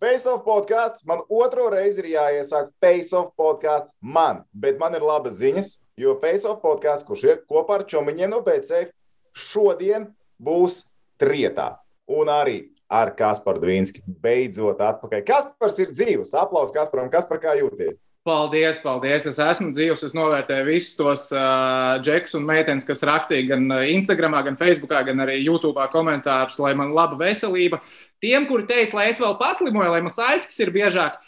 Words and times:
Face 0.00 0.28
of 0.28 0.44
podkāsts. 0.44 1.06
Man 1.08 1.22
otro 1.32 1.70
reizi 1.72 2.02
ir 2.04 2.10
jāiesāk 2.16 2.68
Face 2.84 3.16
of 3.16 3.30
podkāsts 3.38 3.94
man, 4.00 4.42
bet 4.52 4.76
man 4.80 4.94
ir 4.98 5.04
labas 5.04 5.38
ziņas, 5.40 5.70
jo 5.96 6.18
Face 6.20 6.44
of 6.48 6.60
podkāsts, 6.64 7.06
kurš 7.08 7.24
ir 7.24 7.42
kopā 7.48 7.80
ar 7.80 7.86
Čomiņiem 7.88 8.34
no 8.34 8.42
BCF, 8.44 8.92
šodien 9.32 10.10
būs 10.36 10.82
trietā. 11.20 11.76
Un 12.06 12.28
arī 12.30 12.58
ar 12.92 13.14
Kasparu 13.16 13.62
Dvīnski. 13.64 14.04
Beidzot, 14.06 14.82
atpakaļ. 14.84 15.24
Kaspars 15.26 15.80
ir 15.82 15.94
dzīves. 15.94 16.34
Aplausos 16.38 16.74
Kasparam, 16.76 17.10
Kaspar, 17.10 17.40
kā 17.42 17.56
jūties? 17.58 18.02
Paldies, 18.26 18.80
paldies. 18.82 19.22
Es 19.30 19.36
esmu 19.38 19.68
dzīves. 19.70 20.02
Es 20.08 20.14
novērtēju 20.16 20.66
visus 20.66 20.96
tos 20.98 21.28
uh, 21.30 21.94
džekus 22.02 22.34
un 22.34 22.42
meitenes, 22.48 22.86
kas 22.86 23.04
rakstīja 23.06 23.52
gan 23.52 23.68
Instagram, 23.86 24.34
gan 24.48 24.58
Facebook, 24.58 24.90
gan 25.06 25.22
arī 25.22 25.36
YouTube 25.44 25.84
komentārus, 25.92 26.58
lai 26.58 26.72
man 26.74 26.90
laba 26.96 27.14
veselība. 27.20 27.78
Tiem, 28.24 28.48
kuri 28.50 28.66
teica, 28.66 28.98
lai 28.98 29.04
es 29.12 29.22
vēl 29.22 29.36
paslimoju, 29.38 29.92
lai 29.92 30.02
man 30.02 30.10
sāļas 30.10 30.58
ir 30.64 30.74
biežāk, 30.74 31.20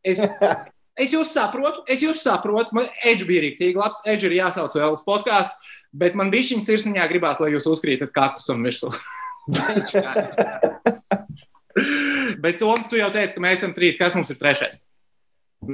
es, 0.00 0.22
es 1.04 1.12
jūs 1.12 1.34
saprotu, 1.36 1.84
es 1.92 2.00
jūs 2.06 2.24
saprotu. 2.24 2.72
Man 2.78 2.88
Edge 3.04 3.28
bija 3.28 3.44
rīktīgi 3.44 3.76
labs, 3.76 4.00
Edge 4.08 4.30
ir 4.30 4.38
jāsauc 4.38 4.72
vēl 4.80 4.96
uz 4.96 5.04
podkāstu, 5.04 5.52
bet 5.92 6.16
man 6.16 6.32
bija 6.32 6.54
viņa 6.54 6.64
sirsniņā 6.70 7.04
gribās, 7.12 7.42
lai 7.42 7.52
jūs 7.52 7.68
uzkrītat 7.68 8.16
katrs 8.16 8.48
un 8.54 8.64
virsū. 8.64 8.94
bet 12.42 12.58
to 12.64 12.72
tu 12.88 12.96
jau 12.96 13.12
teici, 13.12 13.36
ka 13.36 13.44
mēs 13.44 13.60
esam 13.60 13.76
trīs, 13.76 14.00
kas 14.00 14.16
mums 14.16 14.32
ir 14.32 14.40
trešais. 14.40 14.80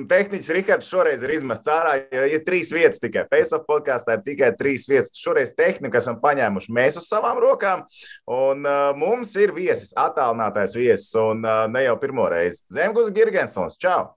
Tehnicis 0.08 0.50
Rihards 0.54 0.88
šoreiz 0.88 1.22
ir 1.24 1.34
izmests 1.34 1.68
ārā, 1.68 1.96
jo 2.12 2.22
ir 2.32 2.44
trīs 2.46 2.70
vietas 2.72 3.00
tikai. 3.02 3.26
Facebook 3.30 3.66
podkāstā 3.68 4.16
ir 4.16 4.24
tikai 4.26 4.50
trīs 4.56 4.86
vietas. 4.88 5.12
Šoreiz 5.20 5.52
tehniku 5.58 6.00
esam 6.00 6.18
paņēmuši 6.22 6.72
mēs 6.72 6.98
uz 7.00 7.08
savām 7.10 7.40
rokām. 7.42 7.84
Un 8.30 8.64
uh, 8.64 8.90
mums 8.98 9.34
ir 9.40 9.54
viesis, 9.56 9.92
attālinātais 9.98 10.76
viesis, 10.78 11.10
un 11.20 11.44
uh, 11.44 11.64
ne 11.70 11.84
jau 11.84 11.98
pirmo 12.00 12.28
reizi. 12.32 12.64
Zemgus 12.72 13.12
Girgensons, 13.14 13.76
čau! 13.80 14.14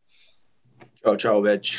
Čau, 1.03 1.17
čau, 1.21 1.39
več! 1.45 1.75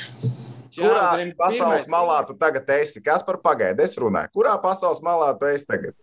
Kurā 0.77 1.17
pasaules 1.39 1.89
malā 1.89 2.21
tu 2.29 2.37
tagad 2.37 2.69
esi? 2.77 3.01
Kas 3.05 3.25
par 3.25 3.41
pagaidu? 3.41 3.81
Es 3.87 3.97
runāju. 3.97 4.35
Kurā 4.37 4.59
pasaules 4.61 5.01
malā 5.05 5.33
tu 5.41 5.49
esi 5.49 5.65
tagad? 5.69 5.97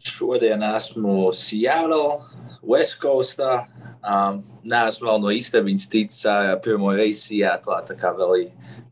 Šodien 0.00 0.62
esmu 0.64 1.28
Seattle, 1.36 2.20
West 2.64 2.98
Coastā. 3.02 3.66
Um, 4.00 4.40
Nē, 4.64 4.86
esmu 4.88 5.08
vēl 5.08 5.20
no 5.20 5.32
istabiņas 5.32 5.88
ticis 5.92 6.24
uh, 6.28 6.54
pirmo 6.64 6.92
reizi 6.96 7.20
Seattle, 7.26 7.80
tā 7.88 7.96
kā 8.00 8.12
vēl 8.16 8.46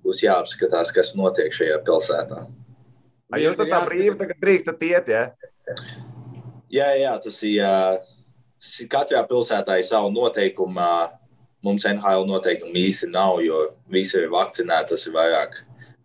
būs 0.04 0.20
jāapskatās, 0.24 0.92
kas 0.96 1.14
notiek 1.16 1.52
šajā 1.54 1.78
pilsētā. 1.86 2.42
Vai 3.28 3.42
jūs 3.44 3.56
tā 3.60 3.80
brīvi 3.84 4.16
tagad 4.20 4.40
drīkstat 4.40 4.84
iet, 4.88 5.10
ja? 5.12 5.24
Jā, 6.72 6.92
jā, 6.96 7.14
tas 7.24 7.40
ir. 7.44 7.64
Uh, 7.64 8.14
katrā 8.90 9.22
pilsētā 9.28 9.78
ir 9.80 9.88
savu 9.88 10.12
noteikumu. 10.12 10.80
Uh, 10.80 11.16
mums 11.64 11.84
NHL 11.88 12.26
noteikumi 12.28 12.86
īsti 12.86 13.10
nav, 13.10 13.40
jo 13.42 13.64
visi 13.90 14.18
ir 14.20 14.30
vakcinēti. 14.32 14.92
Tas 14.92 15.06
ir 15.08 15.16
vairāk 15.16 15.58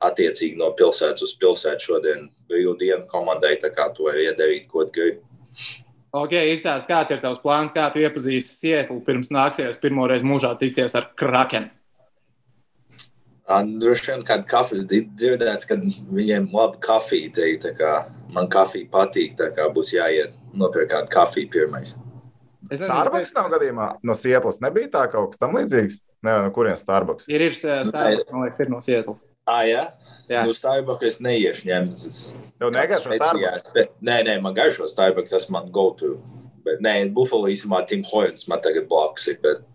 attiecīgi 0.08 0.60
no 0.60 0.72
pilsētas 0.78 1.26
uz 1.26 1.36
pilsētu. 1.42 1.88
Šodien 1.88 2.28
brīvdienu 2.52 3.08
komandai, 3.12 3.56
tā 3.62 3.72
kā 3.74 3.90
to 3.96 4.10
var 4.10 4.20
iedarīt, 4.20 4.68
ko 4.72 4.86
gribi. 4.94 5.22
Ok, 6.14 6.36
izstāsti, 6.54 6.90
kāds 6.92 7.14
ir 7.14 7.24
tavs 7.24 7.42
plāns, 7.42 7.74
kā 7.74 7.88
tu 7.94 8.04
iepazīsti 8.04 8.68
Sietlu 8.68 9.00
pirms 9.06 9.32
nāksies 9.34 9.80
pirmo 9.82 10.06
reizi 10.10 10.28
mūžā 10.30 10.52
tikties 10.60 10.94
ar 11.00 11.10
Krakenu? 11.18 11.72
Droši 13.44 14.12
vien 14.12 14.22
kāda 14.24 14.48
kafija 14.48 14.86
dzirdēts, 14.88 15.68
ka 15.68 15.76
viņiem 15.76 16.48
laba 16.54 16.78
kafija 16.82 17.34
te 17.36 17.74
man 18.32 18.48
kafija 18.50 18.88
patīk, 18.94 19.34
tā 19.40 19.50
kā 19.56 19.68
būs 19.74 19.92
jāiet 19.98 20.38
nopirkt 20.54 20.94
kādu 20.94 21.12
kafiju 21.12 21.50
pirmais. 21.52 21.98
Es 22.70 22.80
nezinu, 22.80 22.94
Starbucks 22.94 23.34
nav 23.36 23.50
gadījumā 23.52 23.90
no 24.08 24.16
Sietlas. 24.18 24.62
Nebija 24.64 24.94
tā 24.94 25.04
kaut 25.12 25.34
kas 25.34 25.42
tam 25.42 25.58
līdzīgs. 25.58 26.00
Nē, 26.24 26.38
no 26.46 26.54
kurienes 26.56 26.86
Starbucks? 26.86 27.28
Ir, 27.28 27.44
ir 27.50 27.58
Starbucks, 27.58 28.32
man 28.32 28.46
liekas, 28.46 28.62
ir 28.64 28.72
no 28.72 28.80
Sietlas. 28.86 29.26
Ah, 29.50 29.64
jā? 29.68 29.84
Jā. 30.32 30.46
Nu, 30.48 30.54
Starbucks 30.56 31.08
es 31.10 31.20
neiešu 31.24 31.68
ņemt. 31.68 32.04
Tev 32.62 32.72
negaršo 32.74 33.12
Starbucks? 33.12 33.74
Bet, 33.76 33.92
nē, 34.00 34.22
nē, 34.30 34.38
man 34.44 34.56
garšo 34.56 34.88
Starbucks, 34.88 35.34
tas 35.36 35.50
man 35.52 35.68
go 35.74 35.90
to. 36.00 36.16
Bet 36.64 36.80
nē, 36.84 36.96
Buffalo 37.16 37.50
īsumā 37.52 37.82
Tim 37.88 38.06
Hortons 38.08 38.48
man 38.48 38.64
tagad 38.64 38.88
blakus 38.92 39.28
ir, 39.28 39.40
bet 39.44 39.66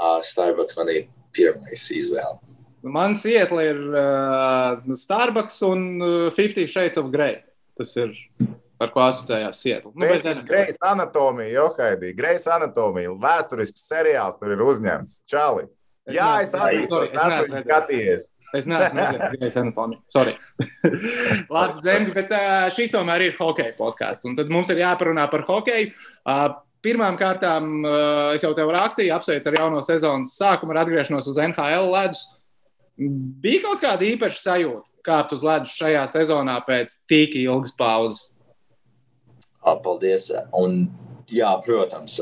uh, 0.00 0.22
Starbucks 0.24 0.78
man 0.78 0.92
ir 0.94 1.08
pirmais 1.36 1.84
izvēle. 1.92 2.40
Man 2.86 3.16
Sietla 3.18 3.64
ir 3.66 3.80
uh, 3.90 4.96
Starbucks 4.96 5.58
un 5.68 5.88
uh, 6.00 6.14
50 6.36 6.70
Shades 6.70 7.00
of 7.00 7.10
Grey. 7.12 7.42
Tas 7.76 7.92
ir 8.00 8.14
par 8.80 8.92
ko 8.94 9.02
asociējās 9.04 9.60
Sietla. 9.60 9.92
Nu, 9.92 10.08
Grejas 10.48 10.80
anatomija, 10.84 11.50
Johaidī, 11.58 12.14
Grejas 12.16 12.46
anatomija, 12.56 13.12
vēsturisks 13.20 13.84
seriāls 13.88 14.40
tur 14.40 14.54
ir 14.56 14.64
uzņemts. 14.64 15.20
Čāli. 15.28 15.66
Jā, 16.12 16.36
es 16.44 16.54
atzīstu, 16.54 17.02
es 17.02 17.14
esmu 17.18 17.60
skatījies. 17.64 18.28
Es 18.56 18.68
neesmu 18.70 19.02
redzējis 19.02 19.58
anatomiju. 19.62 20.00
Sorry. 20.12 20.36
Labi, 21.54 21.82
Zemgi, 21.84 22.14
bet 22.16 22.32
šis 22.76 22.94
tomēr 22.94 23.28
ir 23.28 23.36
hokeja 23.40 23.74
podkāsts. 23.78 24.26
Un 24.28 24.38
tad 24.38 24.52
mums 24.52 24.72
ir 24.72 24.82
jāparunā 24.82 25.28
par 25.32 25.44
hokeju. 25.48 25.92
Pirmām 26.86 27.16
kārtām 27.18 27.80
es 28.36 28.44
jau 28.44 28.52
tev 28.54 28.70
rakstīju, 28.74 29.14
apsveicu 29.16 29.50
ar 29.50 29.56
jauno 29.58 29.80
sezonas 29.82 30.36
sākumu, 30.38 30.74
ar 30.74 30.84
atgriešanos 30.84 31.26
uz 31.32 31.40
NHL 31.42 31.88
ledus. 31.90 32.26
Bija 33.42 33.64
kaut 33.64 33.82
kāda 33.82 34.06
īpaša 34.06 34.38
sajūta 34.44 34.86
kāpt 35.06 35.34
uz 35.36 35.44
ledus 35.46 35.74
šajā 35.78 36.04
sezonā 36.10 36.56
pēc 36.66 36.96
tik 37.10 37.36
ilgas 37.38 37.74
pauzes. 37.78 38.30
Paldies. 39.82 40.28
Un, 40.54 40.84
jā, 41.30 41.50
protams, 41.64 42.20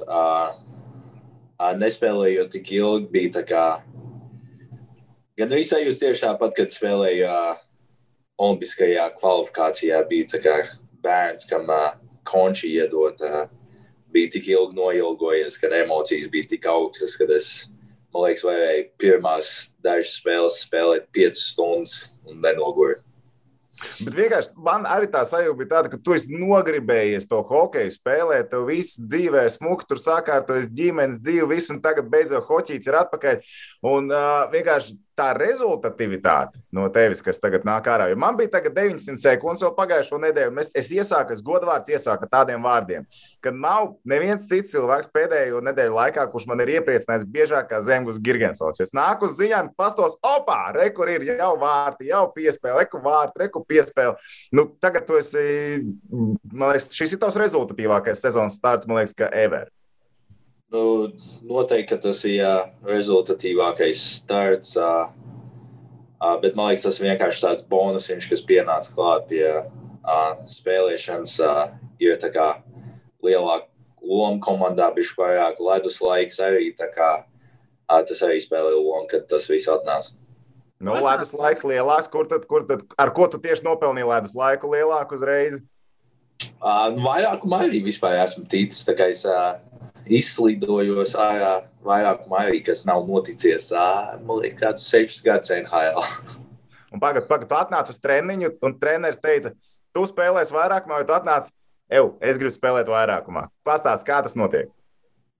nespēlējot 1.80 2.54
tik 2.56 2.72
ilgi, 2.78 3.10
bija 3.12 3.34
tā 3.38 3.44
kā 3.48 3.64
Gan 5.34 5.50
arī 5.50 5.64
sajūta 5.66 5.98
tieši 5.98 6.22
tāpat, 6.28 6.52
kad 6.54 6.70
spēlēju 6.70 7.26
uh, 7.26 7.62
Olimpiskajā 8.38 9.08
kvalifikācijā. 9.16 9.98
Bija 10.06 10.28
bērns, 11.02 11.48
kam 11.50 11.66
uh, 11.74 11.96
konči 12.28 12.70
iedot, 12.76 13.18
uh, 13.26 13.48
bija 14.14 14.30
tik 14.36 14.52
ilgi 14.52 14.78
noilgojies, 14.78 15.58
kad 15.58 15.74
emocijas 15.74 16.30
bija 16.30 16.52
tik 16.52 16.68
augstas, 16.70 17.16
kad 17.18 17.32
es, 17.34 17.48
man 18.14 18.28
liekas, 18.28 18.44
varēju 18.46 18.86
pirmās 19.02 19.50
dažas 19.82 20.14
spēles 20.20 20.60
spēlēt 20.68 21.10
piecas 21.10 21.42
stundas 21.50 21.96
un 22.30 22.38
nenogurt. 22.44 23.02
Bet 24.04 24.16
vienkārši 24.16 24.52
man 24.66 24.86
arī 24.88 25.08
tā 25.10 25.24
sajūta 25.26 25.58
bija 25.58 25.70
tāda, 25.72 25.90
ka 25.92 25.98
tu 26.00 26.14
esi 26.16 26.30
nogribējies 26.30 27.26
to 27.30 27.40
hokeju 27.48 27.94
spēlēt, 27.94 28.50
tev 28.52 28.68
viss 28.70 29.00
dzīvē 29.00 29.46
smuki, 29.52 29.88
tur 29.88 30.00
sakārtojas 30.02 30.70
ģimenes 30.70 31.22
dzīve, 31.22 31.48
viss, 31.54 31.72
un 31.74 31.82
tagad 31.84 32.10
beidzot 32.12 32.46
hoķīts 32.48 32.90
ir 32.90 33.00
atpakaļ. 33.02 33.56
Un 33.94 34.12
uh, 34.12 34.46
vienkārši 34.54 34.98
tā 35.18 35.28
rezultatīvitāte 35.36 36.58
no 36.74 36.86
tevis, 36.92 37.22
kas 37.22 37.38
tagad 37.42 37.64
nāk 37.66 37.86
ārā. 37.90 38.08
Jo 38.10 38.18
man 38.18 38.36
bija 38.38 38.56
tagad 38.56 38.74
900 38.76 39.22
sekundes 39.22 39.62
vēl 39.62 39.74
pagājušo 39.76 40.18
nedēļu, 40.24 40.52
un 40.52 40.62
es, 40.62 40.72
es 40.74 40.90
iesāku, 40.94 41.34
es 41.34 41.42
godvārds 41.44 41.92
iesāku 41.92 42.28
tādiem 42.30 42.62
vārdiem, 42.64 43.06
ka 43.44 43.52
nav 43.54 43.94
neviens 44.10 44.46
cits 44.50 44.74
cilvēks 44.74 45.12
pēdējo 45.14 45.62
nedēļu 45.68 45.94
laikā, 45.98 46.26
kurš 46.32 46.48
man 46.50 46.64
ir 46.64 46.74
iepriecinājis 46.76 47.26
biežāk 47.30 47.70
kā 47.70 47.80
Zemgus 47.84 48.18
Girgensons. 48.22 48.82
Es 48.82 48.94
nāku 48.96 49.28
uz 49.28 49.38
ziņām, 49.38 49.70
pastos, 49.78 50.18
opā, 50.18 50.58
re, 50.74 50.90
kur 50.94 51.10
ir 51.12 51.26
jau 51.30 51.52
vārti, 51.62 52.10
jau 52.10 52.26
piespēle, 52.34 52.82
reku 52.82 53.02
vārti, 53.04 53.44
reku 53.44 53.63
piespēle. 53.69 54.14
Nu, 54.54 54.66
tagad 54.82 55.06
tu 55.08 55.19
esi, 55.19 55.44
man 56.10 56.72
liekas, 56.72 56.91
šis 56.97 57.16
ir 57.16 57.22
tavs 57.22 57.38
rezultatīvākais 57.41 58.22
sezonas 58.25 58.58
starts, 58.60 58.88
man 58.91 59.00
liekas, 59.00 59.16
ka 59.19 59.30
ever. 59.32 59.70
Nu, 60.75 61.12
noteikti 61.47 62.00
tas 62.02 62.25
ir 62.26 62.38
jā, 62.41 62.54
rezultatīvākais 62.88 64.00
starts. 64.19 64.75
Uh, 64.80 65.12
bet 66.42 66.56
man 66.56 66.72
liekas, 66.72 66.86
tas 66.88 67.02
vienkārši 67.04 67.44
tāds 67.44 67.66
bonusiņš, 67.70 68.30
kas 68.30 68.47
pienāca 68.48 68.97
klāt 68.97 69.28
pie 69.30 69.47
uh, 69.60 70.34
spēlēšanas. 70.48 71.38
Ir 72.02 72.19
tā 72.20 72.32
kā 72.34 72.48
lielāka 73.25 73.70
loma 74.04 74.41
komandā, 74.42 74.91
bija 74.94 75.14
vairāk 75.19 75.62
ledus 75.62 76.00
laiks 76.02 76.41
arī. 76.42 76.72
Kā, 76.76 77.12
tas 77.88 78.22
arī 78.26 78.40
spēlēja 78.43 78.81
lomu, 78.81 79.06
kad 79.11 79.28
tas 79.31 79.49
viss 79.50 79.70
atnāca. 79.70 80.16
Nu, 80.82 80.97
ledus 80.99 81.31
laiks 81.37 81.62
lielāks, 81.67 82.09
kur 82.11 82.26
tad, 82.29 82.49
kur 82.50 82.65
tad, 82.69 82.82
ar 83.00 83.12
ko 83.15 83.29
tu 83.31 83.38
tieši 83.41 83.65
nopelnīji 83.67 84.09
ledus 84.11 84.35
laiku 84.37 84.73
lielāku 84.73 85.17
uzreiz? 85.17 85.61
Uh, 86.59 86.91
vairāk 86.99 87.44
maigi 87.49 87.81
vispār 87.85 88.19
esmu 88.25 88.44
ticis. 88.50 88.82
Es 89.06 89.23
uh, 89.29 89.55
izslidojos 90.11 91.15
ārā 91.17 91.55
vairāk 91.85 92.26
maijā, 92.29 92.59
kas 92.67 92.85
nav 92.88 93.06
noticies, 93.09 93.71
man 93.73 94.41
liekas, 94.43 94.61
kādus 94.61 94.88
sešus 94.91 95.25
gadus 95.25 95.53
NHL. 95.55 96.05
un 96.93 97.03
pagad, 97.03 97.29
pagad, 97.31 97.49
tu 97.50 97.59
atnāc 97.59 97.93
uz 97.93 98.00
treniņu, 98.03 98.55
un 98.65 98.76
treneris 98.81 99.21
teica, 99.23 99.55
tu 99.94 100.05
spēlēsi 100.09 100.56
vairākumā, 100.56 101.00
vai 101.00 101.09
tu 101.09 101.17
atnāc, 101.17 101.50
eju, 101.93 102.15
es 102.25 102.41
gribu 102.41 102.55
spēlēt 102.55 102.91
vairākumā. 102.91 103.49
Pastāst, 103.67 104.06
kā 104.09 104.21
tas 104.25 104.37
notiek? 104.38 104.73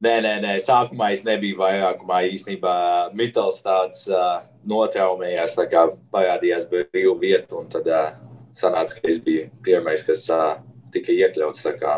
Nē, 0.03 0.17
nē, 0.25 0.33
nē, 0.43 0.57
sākumā 0.61 1.13
es 1.15 1.23
nebiju 1.25 1.61
vairākumā. 1.61 2.25
Īsnībā 2.35 2.75
Mitls 3.15 3.63
tāds 3.65 4.09
uh, 4.11 4.43
notraumējās, 4.69 5.55
tā 5.57 5.69
kā 5.71 5.87
parādījās 6.13 6.67
brīvu 6.69 7.15
vietu, 7.23 7.63
un 7.63 7.71
tad 7.73 7.87
uh, 7.89 8.11
sanāca, 8.59 8.99
ka 8.99 9.09
es 9.13 9.23
biju 9.23 9.47
pirmais, 9.65 10.03
kas 10.05 10.27
uh, 10.35 10.59
tika 10.93 11.15
iekļauts. 11.15 11.63
Tā, 11.65 11.77
kā, 11.79 11.95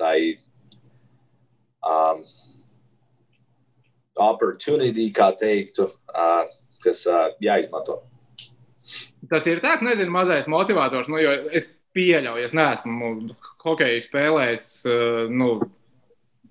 tā 0.00 0.12
ir 0.18 0.36
Um, 1.88 2.24
opportunity, 4.18 5.12
kā 5.14 5.30
teiktu, 5.38 5.86
uh, 6.10 6.48
kas 6.82 7.04
uh, 7.06 7.28
jāizmanto. 7.42 8.00
Tas 9.30 9.46
ir 9.46 9.62
tā, 9.62 9.76
ka 9.78 9.86
nezinu, 9.86 10.10
mazais 10.10 10.48
motivators. 10.50 11.06
Nu, 11.10 11.20
es 11.54 11.68
pieļauju, 11.94 12.48
es 12.48 12.56
neesmu 12.56 13.12
hokeju 13.62 14.02
spēlējis 14.04 14.66
nu, 15.30 15.52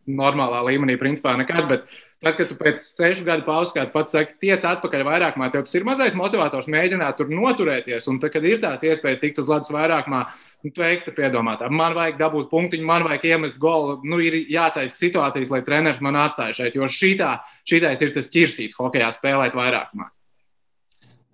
normālā 0.07 0.63
līmenī, 0.67 0.97
principā 0.99 1.35
nekad. 1.39 1.67
Bet 1.69 1.85
tad, 2.23 2.33
kad 2.39 2.49
tu 2.49 2.57
pēc 2.57 2.81
sešu 2.81 3.25
gadu 3.27 3.45
pauzes, 3.47 3.73
kā 3.75 3.85
pats 3.93 4.15
saki, 4.15 4.37
tiec 4.41 4.65
atpakaļ 4.65 5.05
vairākumā, 5.07 5.51
tev 5.53 5.67
tas 5.67 5.77
ir 5.77 5.85
mazais 5.87 6.17
motivators 6.17 6.69
mēģināt 6.71 7.19
tur 7.19 7.31
noturēties. 7.31 8.09
Un 8.11 8.21
tad, 8.23 8.33
kad 8.33 8.47
ir 8.47 8.61
tās 8.63 8.85
iespējas 8.87 9.21
tikt 9.23 9.41
uz 9.43 9.51
ledus 9.51 9.73
vairākumā, 9.75 10.23
nu, 10.65 10.73
tu 10.73 10.85
ekstra 10.87 11.13
piedomā, 11.17 11.57
man 11.69 11.95
vajag 11.97 12.19
dabūt 12.21 12.51
punktiņu, 12.53 12.87
man 12.87 13.07
vajag 13.07 13.29
iemest 13.33 13.61
golu. 13.61 13.99
Nu, 14.07 14.21
ir 14.23 14.39
jātaisa 14.49 14.95
situācijas, 14.97 15.53
lai 15.53 15.63
treneris 15.67 16.03
man 16.03 16.19
atstāja 16.23 16.61
šeit, 16.61 16.79
jo 16.79 16.89
šitā, 16.89 17.37
šitais 17.67 18.05
ir 18.05 18.15
tas 18.15 18.31
ķirsīts 18.33 18.79
hokejā 18.79 19.11
spēlēt 19.15 19.57
vairākumā. 19.57 20.11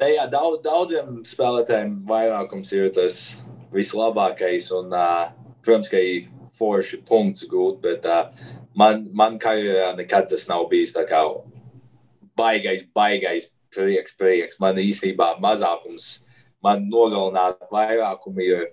Ne, 0.01 0.09
jā, 0.17 0.23
daudz, 0.27 0.57
daudziem 0.65 1.21
spēlētājiem 1.27 1.99
vairākums 2.09 2.71
ir 2.75 2.89
tas 2.95 3.17
vislabākais. 3.71 4.71
Un, 4.75 4.91
uh, 4.91 5.29
protams, 5.63 5.91
ka 5.91 6.01
ir 6.01 6.25
forši 6.57 6.99
punkts 7.07 7.45
gūt, 7.49 7.79
bet 7.83 8.07
uh, 8.09 8.33
man, 8.77 9.07
man 9.13 9.39
karjerā 9.41 9.93
nekad 9.97 10.29
tas 10.31 10.45
nav 10.49 10.67
bijis 10.71 10.95
tā 10.95 11.05
kā 11.09 11.23
baigais, 12.37 12.85
baigais 12.95 13.49
prieks, 13.73 14.15
prieks. 14.19 14.59
Man 14.61 14.79
īstenībā 14.81 15.35
mazākums, 15.43 16.23
man 16.63 16.87
nogalināt 16.89 17.61
vairākumu 17.73 18.45
ir 18.45 18.71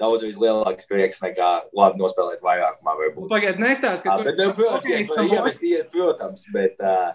daudzreiz 0.00 0.40
lielāks 0.42 0.88
prieks 0.90 1.22
nekā 1.22 1.50
labi 1.76 2.00
nospēlēt 2.00 2.42
vairākumā. 2.44 2.96
Pagaidiet, 3.30 3.62
nestāst, 3.62 4.02
ka 4.04 4.18
tu... 4.18 4.26
Bet, 4.26 4.40
nu, 4.40 4.50
protams, 4.56 4.90
ja 4.90 5.00
es 5.00 5.12
varu 5.12 5.30
ievest, 5.30 5.64
protams, 5.94 6.48
bet 6.52 6.82
uh, 6.82 7.14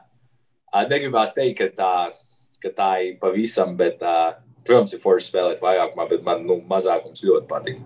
negribās 0.88 1.36
teikt, 1.36 1.60
ka 1.60 1.70
tā 1.76 1.94
ka 2.64 2.72
tā 2.76 2.90
ir 3.08 3.18
pavisam, 3.22 3.76
bet, 3.80 4.02
uh, 4.04 4.36
protams, 4.68 4.94
ir 4.96 5.04
forši 5.04 5.32
spēlēt 5.32 5.64
vairākumā, 5.64 6.08
bet 6.12 6.26
man 6.26 6.46
nu, 6.48 6.60
mazākums 6.70 7.24
ļoti 7.26 7.48
patīk. 7.50 7.80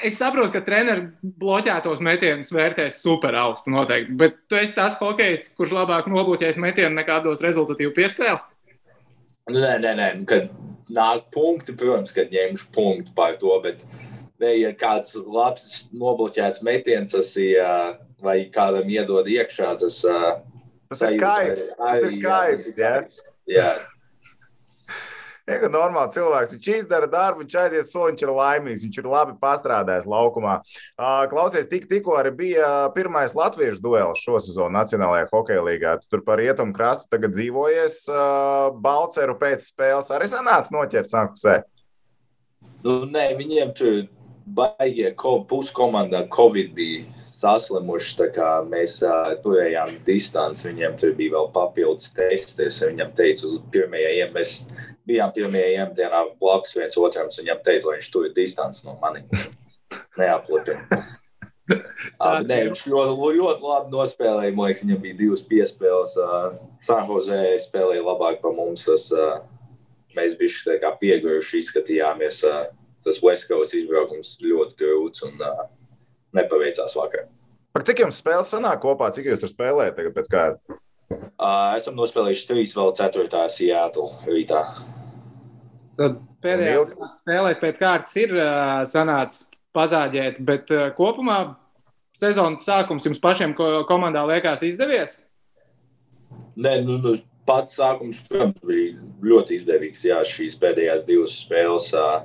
Es 0.00 0.16
saprotu, 0.16 0.48
ka 0.54 0.62
treneris 0.64 1.10
bloķētos 1.40 2.00
metienus 2.04 2.52
vērtēs 2.54 3.02
super 3.02 3.36
augstu 3.36 3.72
noteikti, 3.74 4.14
bet 4.16 4.38
tu 4.48 4.56
esi 4.56 4.72
tas 4.76 4.96
hokejs, 4.96 5.50
kurš 5.58 5.74
labāk 5.76 6.08
nobloķēs 6.08 6.56
metienu 6.62 6.94
nekā 6.96 7.18
dos 7.26 7.42
rezultatīvu 7.44 7.92
piespēli? 7.98 8.38
Nē, 9.52 9.74
nē, 9.82 9.92
nē, 9.98 10.08
kad 10.28 10.48
nāk 10.92 11.28
punkti, 11.34 11.74
protams, 11.76 12.14
kad 12.16 12.32
ņemšu 12.32 12.70
punktu 12.72 13.12
par 13.16 13.36
to, 13.40 13.52
bet 13.64 13.84
ne, 14.40 14.54
ja 14.56 14.72
kāds 14.76 15.18
labs 15.20 15.84
nobloķēts 15.92 16.64
metiens, 16.64 17.12
tas 17.12 17.34
ir, 17.40 17.60
vai 18.24 18.38
kādam 18.54 18.88
iedod 18.92 19.28
iekšā, 19.28 19.74
tas, 19.82 20.00
tas 20.88 21.04
ir 21.10 21.20
kaivs. 21.20 21.72
Tas 21.76 22.08
ir 22.08 22.18
kaivs, 22.24 22.68
jā. 22.78 22.94
Jā. 23.48 23.72
Ja, 25.48 25.56
kad 25.62 25.72
normāli 25.72 26.12
cilvēks 26.12 26.50
viņš 26.52 26.66
izdara 26.74 27.06
darbu, 27.08 27.40
viņš 27.40 27.54
aiziet 27.62 27.88
soli, 27.88 28.12
viņš 28.12 28.24
ir 28.26 28.32
laimīgs, 28.36 28.82
viņš 28.84 28.98
ir 29.00 29.06
labi 29.08 29.36
pastrādājis 29.40 30.08
laukumā. 30.10 30.58
Klausies, 31.30 31.70
tik, 31.70 31.86
tikko 31.88 32.18
arī 32.20 32.34
bija 32.36 32.68
pirmais 32.92 33.32
latviešu 33.38 33.80
duels 33.80 34.20
šosezon 34.26 34.76
Nacionālajā 34.76 35.30
hokeja 35.32 35.64
līgā. 35.64 35.94
Tu 36.02 36.12
tur 36.12 36.24
par 36.26 36.42
rietumu 36.42 36.76
krastu 36.76 37.08
tagad 37.08 37.32
dzīvojies. 37.32 38.02
Balceru 38.84 39.38
pēc 39.40 39.70
spēles 39.70 40.12
arī 40.12 40.28
sanāca 40.28 40.76
noķert 40.76 41.08
sankusē. 41.14 41.56
Nu, 42.84 43.00
nē, 43.08 43.30
viņiem 43.40 43.72
tur 43.78 44.04
baigie 44.54 45.14
puskomandā 45.48 46.26
Covid 46.32 46.72
bija 46.74 47.04
saslimuši. 47.20 48.28
Mēs 48.68 48.98
uh, 49.04 49.34
turējām 49.44 49.96
distanci. 50.06 50.68
Viņiem 50.70 50.96
tur 51.00 51.14
bija 51.18 51.36
vēl 51.36 51.50
papildus 51.54 52.12
testi. 52.16 52.68
Es 52.68 52.80
viņam 52.82 53.12
teicu, 53.16 53.48
uz 53.48 53.58
pirmajiem 53.72 54.32
mēs 54.36 54.54
bijām 55.08 55.32
pirmajā 55.34 55.88
dienā 55.96 56.24
blakus 56.40 56.76
viens 56.78 56.98
otram. 57.00 57.30
Viņam 57.32 57.62
teicu, 57.64 57.88
lai 57.88 57.98
viņš 57.98 58.10
tur 58.14 58.28
ir 58.28 58.34
distanci 58.36 58.86
no 58.86 58.96
manis. 59.02 59.48
Neaplipina. 60.18 61.02
Uh, 61.68 62.40
nē, 62.48 62.62
viņš 62.68 62.86
ļoti, 62.88 63.16
ļoti 63.38 63.68
labi 63.68 63.94
nospēlēja. 63.94 64.56
Man 64.56 64.68
liekas, 64.68 64.84
viņam 64.84 65.04
bija 65.04 65.20
divas 65.22 65.44
piespēles. 65.48 66.16
Uh, 66.20 66.58
Sanhozē 66.84 67.42
spēlēja 67.62 68.04
labāk 68.06 68.42
par 68.44 68.56
mums. 68.56 68.86
Tas, 68.88 69.08
uh, 69.14 69.40
mēs 70.16 70.36
bijām 70.38 70.98
pieguvuši, 71.00 71.62
izskatījāmies. 71.62 72.42
Uh, 72.48 72.68
tas 73.04 73.20
West 73.24 73.48
Coast 73.50 73.76
izbraukums 73.78 74.36
ļoti 74.42 74.78
grūts 74.80 75.24
un 75.28 75.38
uh, 75.44 75.66
nepaveicās 76.36 76.96
vakar. 76.98 77.28
Par 77.76 77.84
cik 77.86 78.02
jums 78.02 78.18
spēles 78.18 78.50
sanāk 78.50 78.80
kopā, 78.82 79.10
cik 79.14 79.28
jūs 79.30 79.42
tur 79.42 79.52
spēlējat 79.52 79.98
tagad 79.98 80.14
pēc 80.16 80.30
kārtas? 80.32 80.78
Uh, 81.08 81.76
esam 81.78 81.96
nospēlējuši 81.96 82.48
trīs, 82.48 82.74
vēl 82.76 82.90
ceturtā 82.98 83.44
Seattle 83.52 84.08
rītā. 84.26 84.64
Tad 85.98 86.18
pēdējā 86.44 86.82
spēlēs 87.10 87.62
pēc 87.62 87.80
kārtas 87.82 88.14
ir 88.20 88.34
uh, 88.36 88.82
sanācis 88.86 89.48
pazāģēt, 89.76 90.38
bet 90.46 90.70
uh, 90.74 90.88
kopumā 90.96 91.40
sezonas 92.18 92.62
sākums 92.66 93.06
jums 93.06 93.22
pašiem 93.22 93.54
ko, 93.58 93.82
komandā 93.88 94.22
liekas 94.30 94.62
izdevies? 94.66 95.18
Nē, 96.58 96.78
nu, 96.86 97.00
nu 97.02 97.16
pats 97.48 97.78
sākums, 97.78 98.20
protams, 98.28 98.62
bija 98.66 98.94
ļoti 99.24 99.58
izdevīgs. 99.58 100.04
Jā, 100.06 100.22
šīs 100.26 100.58
pēdējās 100.60 101.06
divas 101.08 101.34
spēles. 101.42 101.90
Uh, 101.96 102.22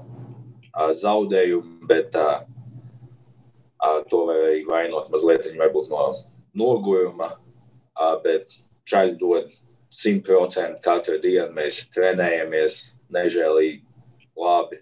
zaudējumu, 0.73 1.85
bet 1.87 2.15
uh, 2.17 2.41
uh, 3.77 4.01
to 4.09 4.25
vajag 4.29 4.69
vainot 4.69 5.09
mazliet 5.13 5.47
no 5.55 6.15
noguruma. 6.53 7.37
Uh, 7.93 8.17
bet 8.23 8.49
čaļi 8.89 9.17
dod 9.19 9.51
100% 9.93 10.81
katru 10.83 11.19
dienu. 11.21 11.51
Mēs 11.55 11.83
trenējamies 11.93 12.79
nežēlīgi 13.13 13.83
labi. 14.39 14.81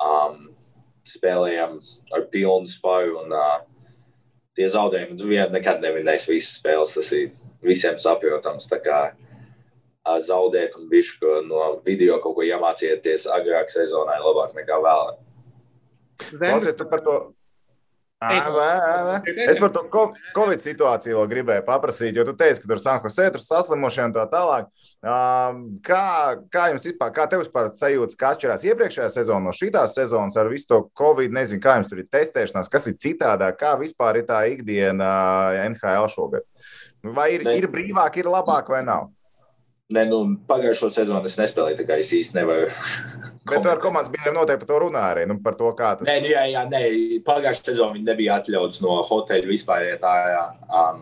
Um, 0.00 0.50
spēlējam 1.08 1.78
ar 2.16 2.26
pilnu 2.32 2.68
spēju. 2.68 3.24
Un, 3.24 3.34
uh, 3.34 3.58
tie 4.56 4.68
zaudējumi 4.70 5.30
vien 5.30 5.52
nekad 5.54 5.82
nevinēs 5.82 6.28
visas 6.28 6.58
spēles. 6.60 6.94
Tas 6.98 7.10
ir 7.16 7.32
visiem 7.64 7.98
saprotams. 8.00 8.68
Kā, 8.84 9.00
uh, 9.10 10.18
zaudēt 10.20 10.76
un 10.78 10.88
bišku 10.90 11.40
no 11.48 11.74
video 11.86 12.20
kaut 12.20 12.36
ko 12.38 12.46
iemācīties 12.46 13.28
agrāk 13.30 13.72
sezonā 13.72 14.18
ir 14.18 14.28
labāk 14.28 14.56
nekā 14.56 14.80
vēlāk. 14.84 15.20
Klausies, 16.30 16.76
tu 16.76 16.84
par 16.88 17.00
to 17.04 17.16
Es 18.20 19.56
par 19.56 19.70
to 19.72 19.80
Covid 20.36 20.60
situāciju 20.60 21.16
vēl 21.22 21.28
gribēju 21.30 21.64
paprasīt, 21.64 22.18
jo 22.18 22.26
tu 22.28 22.34
teici, 22.36 22.60
ka 22.60 22.68
tur 22.68 22.80
sākās 22.82 23.16
sēklas 23.16 23.46
saslimušie 23.48 24.02
un 24.10 24.12
tā 24.12 24.26
tālāk. 24.28 24.66
Kā, 25.86 26.02
kā 26.52 26.66
jums 26.68 26.84
vispār, 26.84 27.14
kā 27.16 27.24
tev 27.30 27.40
vispār 27.46 27.70
sajūta, 27.72 28.18
kā 28.20 28.34
atšķirās 28.34 28.66
iepriekšējā 28.68 29.08
sezona 29.14 29.48
no 29.48 29.54
šīs 29.56 29.94
sezonas 29.94 30.36
ar 30.36 30.52
visu 30.52 30.68
to 30.68 30.82
Covid? 31.00 31.32
Nezinu, 31.32 31.62
kā 31.64 31.78
jums 31.78 31.88
tur 31.88 32.02
ir 32.02 32.10
testēšanās, 32.12 32.68
kas 32.72 32.90
ir 32.92 32.98
citādāk, 33.00 33.56
kā 33.62 33.72
vispār 33.80 34.20
ir 34.20 34.28
tā 34.28 34.42
ikdiena 34.52 35.08
NHL 35.70 36.12
šogad. 36.12 36.44
Vai 37.00 37.30
ir, 37.38 37.48
ne. 37.48 37.56
ir 37.56 37.70
brīvāk, 37.72 38.20
ir 38.20 38.28
labāk 38.28 38.68
vai 38.68 38.84
nav? 38.84 39.08
Ne, 39.90 40.04
nu, 40.06 40.20
pagājušo 40.46 40.92
sezonu 40.92 41.26
es 41.26 41.40
nespēlēju, 41.40 41.80
tā 41.80 41.88
kā 41.88 41.96
es 41.98 42.12
īsti 42.14 42.36
nevaru. 42.36 42.68
Bet 43.48 43.64
ar 43.66 43.78
komandas 43.80 44.10
biedriem 44.12 44.34
noteikti 44.36 44.66
par 44.66 44.68
to 44.68 44.78
runā 44.82 45.02
arī. 45.14 45.22
Nu, 45.28 45.38
par 45.40 45.56
to, 45.56 45.70
kā 45.76 45.94
tas 45.98 46.08
ir. 46.12 46.26
Jā, 46.28 46.42
jā, 46.52 46.64
nē, 46.68 46.82
pagājušā 47.24 47.70
sezonā 47.70 47.96
viņi 47.96 48.08
nebija 48.10 48.36
atļauts 48.40 48.82
no 48.84 48.98
hoteļa 49.06 49.48
vispār. 49.48 49.86
Ja 49.88 49.96
tā, 50.02 50.12
jā, 50.34 50.42
um, 50.80 51.00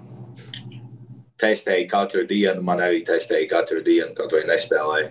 testēja 1.42 1.88
katru 1.90 2.23
dienu, 2.30 2.62
man 2.66 2.83
arī 2.85 3.02
testēja 3.07 3.49
katru 3.50 3.83
dienu, 3.87 4.12
kaut 4.18 4.37
vai 4.37 4.45
nespēlēja. 4.52 5.11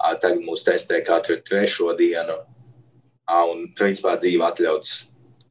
Uh, 0.00 0.14
tagad 0.22 0.38
mūs 0.46 0.62
testē 0.66 1.02
katru 1.06 1.40
trešo 1.42 1.96
dienu. 1.98 2.38
Uh, 3.30 3.44
un, 3.50 3.66
principā, 3.78 4.14
dzīve 4.22 4.46
atļauts, 4.46 4.94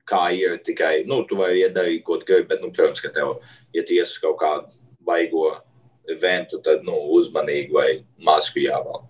kā 0.10 0.24
ir 0.36 0.58
tikai, 0.66 1.04
nu, 1.08 1.22
tu 1.28 1.38
vari 1.40 1.66
iedarīt, 1.66 2.06
ko 2.08 2.22
gribi, 2.24 2.48
bet, 2.54 2.64
nu, 2.64 2.72
protams, 2.72 3.04
ka 3.04 3.12
tev, 3.16 3.38
ja 3.76 3.84
tiesas 3.88 4.16
kaut 4.24 4.40
kādu 4.42 4.80
vaigo 5.06 5.52
eventu, 6.10 6.64
tad 6.66 6.88
nu, 6.88 6.96
uzmanīgi 7.20 7.76
vai 7.76 7.90
masku 8.26 8.64
jāvelk. 8.64 9.09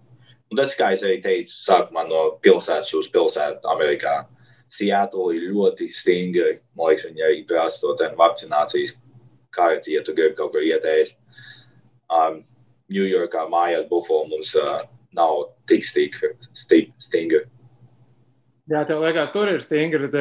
Un 0.50 0.58
tas, 0.58 0.74
kā 0.78 0.92
jau 0.96 1.10
teicu, 1.22 1.54
sākumā 1.54 2.08
no 2.10 2.22
pilsētas 2.42 2.94
uz 2.98 3.10
pilsētu, 3.14 3.70
Amerikā. 3.70 4.24
Seattle 4.70 5.34
ir 5.34 5.50
ļoti 5.54 5.88
stingri. 5.90 6.58
Man 6.78 6.92
liekas, 6.92 7.08
viņi 7.10 7.26
arī 7.26 7.44
prasa 7.50 7.82
to 7.82 8.10
vakcinācijas 8.18 8.96
kārtu, 9.54 9.94
ja 9.96 10.04
tu 10.06 10.14
gribi 10.18 10.38
kaut 10.38 10.54
ko 10.54 10.62
ieteikt. 10.62 11.18
Um, 12.10 12.42
New 12.90 13.06
Yorkā 13.06 13.46
mājās 13.50 13.86
Buffalo 13.90 14.26
mums 14.30 14.56
uh, 14.58 14.84
nav 15.14 15.52
tik 15.70 15.86
stingri. 15.86 16.34
stingri. 16.54 17.46
Jā, 18.70 18.84
tev 18.86 19.02
liekas, 19.02 19.32
tur 19.34 19.50
ir 19.50 19.64
stingri. 19.64 20.12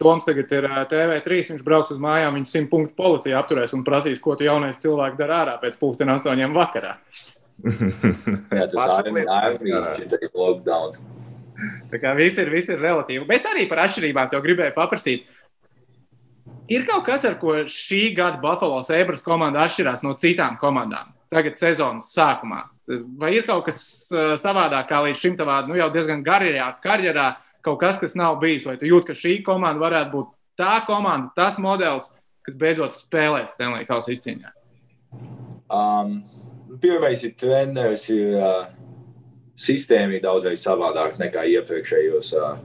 Toms 0.00 0.24
tagad 0.24 0.52
ir 0.56 0.66
TV3. 0.88 1.40
Viņš 1.52 1.64
brauks 1.64 1.92
uz 1.92 1.98
mājām, 2.00 2.38
viņš 2.38 2.54
simt 2.54 2.70
punktu 2.72 2.96
policija 2.96 3.36
apturēs 3.40 3.74
un 3.76 3.84
prasīs, 3.84 4.20
ko 4.24 4.36
tu 4.36 4.46
jaunais 4.48 4.80
cilvēks 4.80 5.18
dara 5.20 5.42
ārā 5.42 5.56
pēc 5.60 5.76
pusdien 5.80 6.08
astoņiem 6.14 6.56
vakarā. 6.56 6.94
Jā, 7.64 8.66
tas 8.70 9.08
ir 9.08 9.24
ārkārtīgi 9.26 10.30
lockdowns. 10.38 11.02
Tā 11.90 11.98
kā 11.98 12.12
viss 12.14 12.38
ir, 12.38 12.52
viss 12.54 12.70
ir 12.70 12.78
relatīvi. 12.78 13.26
Mēs 13.26 13.46
arī 13.50 13.66
par 13.70 13.82
atšķirībām 13.86 14.30
te 14.30 14.40
gribējām 14.44 14.76
paprasīt. 14.76 15.26
ir 16.68 16.84
kaut 16.86 17.04
kas, 17.06 17.24
ar 17.24 17.38
ko 17.40 17.64
šī 17.66 18.14
gada 18.14 18.38
Buffalo 18.42 18.82
Sabres 18.86 19.24
komanda 19.26 19.64
atšķirās 19.66 20.04
no 20.06 20.14
citām 20.14 20.58
komandām 20.60 21.14
tagad 21.32 21.58
sezonas 21.58 22.12
sākumā? 22.14 22.62
Vai 23.18 23.34
ir 23.36 23.44
kaut 23.48 23.66
kas 23.66 23.80
uh, 24.14 24.32
savādāk 24.40 24.88
kā 24.88 25.02
līdz 25.04 25.18
šim 25.20 25.36
tavā 25.36 25.60
nu, 25.68 25.76
jau 25.76 25.90
diezgan 25.92 26.22
garajā 26.24 26.70
karjerā, 26.84 27.34
kaut 27.66 27.80
kas, 27.82 27.98
kas 28.00 28.14
nav 28.16 28.38
bijis? 28.40 28.64
Vai 28.68 28.78
tu 28.80 28.88
jūti, 28.88 29.10
ka 29.10 29.18
šī 29.18 29.34
komanda 29.44 29.82
varētu 29.82 30.14
būt 30.14 30.30
tā 30.60 30.78
komanda, 30.86 31.32
tas 31.36 31.58
modelis, 31.60 32.12
kas 32.46 32.56
beidzot 32.56 32.96
spēlēs 32.96 33.52
Stanley 33.56 33.84
Kausa 33.88 34.14
izcīņā? 34.14 34.54
Um, 35.68 36.22
pirmais 36.76 37.24
ir 37.24 37.34
treneris, 37.38 38.08
ir 38.12 38.36
uh, 38.36 38.68
sistēma 39.58 40.20
daudzreiz 40.22 40.62
savādāk 40.64 41.18
nekā 41.20 41.46
iepriekšējos 41.56 42.32
uh, 42.38 42.58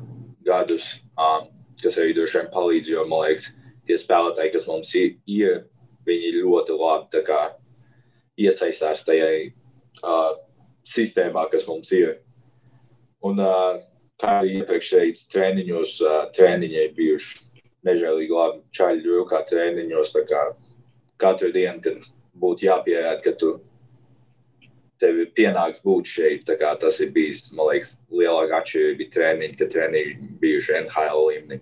gadus, 0.46 0.98
um, 1.16 1.48
kas 1.82 1.98
arī 2.02 2.16
droši 2.18 2.42
vien 2.42 2.50
palīdz, 2.54 2.92
jo 2.94 3.06
man 3.10 3.28
liekas, 3.28 3.50
tie 3.88 3.98
spēlētāji, 4.00 4.54
kas 4.54 4.68
mums 4.70 4.92
ir, 5.00 5.16
ir 5.28 5.64
viņi 6.08 6.34
ļoti 6.42 6.78
labi 6.80 7.24
kā, 7.28 7.42
iesaistās 8.40 9.04
tajā 9.08 9.30
uh, 10.04 10.36
sistēmā, 10.84 11.48
kas 11.52 11.68
mums 11.70 11.92
ir. 11.96 12.20
Un 13.24 13.40
uh, 13.40 13.80
kā 14.20 14.40
arī 14.42 14.60
iepriekšējos 14.62 15.28
treniņos, 15.32 15.98
uh, 16.04 16.24
treniņi 16.36 16.80
ir 16.82 16.96
bijuši 16.98 17.44
nežēlīgi 17.88 18.36
labi. 18.36 18.64
Čaļi 18.76 19.04
drukā 19.06 19.44
treniņos, 19.48 20.12
tā 20.16 20.26
kā 20.28 20.48
katru 21.22 21.52
dienu, 21.56 21.80
kad 21.84 22.10
būtu 22.40 22.68
jāpierāda, 22.68 23.22
ka 23.24 23.36
tu 23.40 23.56
tev 25.04 25.20
ir 25.26 25.30
pienāks 25.36 25.84
būt 25.84 26.10
šeit. 26.16 26.50
Tas 26.82 27.00
ir 27.04 27.14
bijis, 27.16 27.46
man 27.58 27.74
liekas, 27.74 27.98
lielāka 28.14 28.62
atšķirība 28.62 29.10
treniņi, 29.14 29.60
ka 29.60 29.70
treniņi 29.76 30.34
bijuši 30.42 30.80
NHL 30.86 31.24
līmenī. 31.30 31.62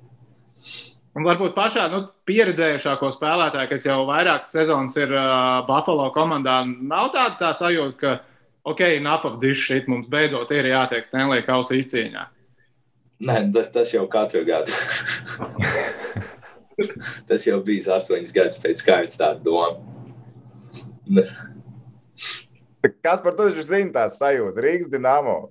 Un 1.11 1.25
varbūt 1.27 1.51
pašā 1.57 1.89
nu, 1.91 2.05
pieredzējušāko 2.29 3.09
spēlētāju, 3.11 3.69
kas 3.73 3.85
jau 3.87 3.97
vairākas 4.07 4.53
sezonas 4.55 4.95
ir 4.95 5.11
uh, 5.11 5.59
Buffalo 5.67 6.05
komandā, 6.15 6.61
nav 6.63 7.09
tāda 7.11 7.35
tā 7.41 7.49
sajūta, 7.57 7.97
ka, 7.99 8.13
ok, 8.71 8.85
this 9.41 9.57
shit, 9.57 9.89
mums 9.91 10.07
beidzot 10.07 10.51
ir 10.55 10.71
jātiek 10.71 11.03
Stanley 11.03 11.43
Kausa 11.43 11.75
izcīņā. 11.75 12.27
Nē, 13.27 13.51
tas, 13.53 13.67
tas 13.69 13.91
jau 13.93 14.07
katru 14.09 14.45
gadu. 14.47 14.71
tas 17.29 17.43
jau 17.45 17.59
bija 17.61 17.97
astoņas 17.97 18.31
gadus 18.33 18.61
pēc 18.63 18.81
kārtas 18.87 19.19
tāda 19.19 19.43
doma. 19.43 19.83
Kas 23.05 23.21
par 23.21 23.35
to 23.37 23.49
zina 23.53 23.91
tās 24.01 24.17
sajūtas? 24.21 24.59
Rīgas 24.61 24.91
Dienāmo. 24.91 25.45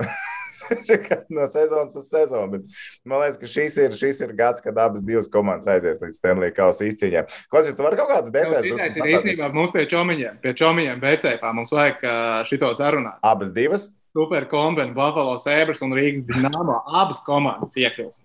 no 1.37 1.46
sezonas 1.46 1.96
uz 1.96 2.08
sezonu. 2.10 2.50
Bet 2.52 2.62
man 3.04 3.22
liekas, 3.22 3.38
ka 3.40 3.50
šis 3.50 3.76
ir, 3.84 3.94
šis 3.96 4.20
ir 4.26 4.34
gads, 4.37 4.62
kad 4.64 4.78
abas 4.78 5.04
divas 5.06 5.30
komandas 5.30 5.68
aizies 5.70 6.02
līdz 6.02 6.18
Stanley 6.18 6.54
Kausa 6.56 6.88
izcīņai. 6.88 7.25
Klausies, 7.52 7.76
tu 7.78 7.87
vari 7.87 7.99
kaut 8.00 8.10
kādas 8.10 8.34
detaļas 8.34 8.66
pateikt? 8.66 8.99
Tas 8.99 9.00
ir 9.00 9.14
īstenībā 9.14 9.50
mums 9.54 9.75
pie 9.75 9.87
čomiņiem, 9.90 10.40
pie 10.44 10.54
čomiņiem 10.60 11.02
BCF. 11.02 11.52
Mums 11.56 11.75
vajag 11.75 12.04
šito 12.50 12.72
sarunāt. 12.78 13.20
Abas 13.26 13.54
divas? 13.56 13.90
Super 14.16 14.49
kombinācija, 14.50 14.96
Buffalo 14.96 15.37
Sabres 15.38 15.84
un 15.87 15.94
Rīgas 15.94 16.26
Dienāmo. 16.26 16.80
Abas 17.00 17.22
komandas 17.26 17.76
iekļūst 17.78 18.20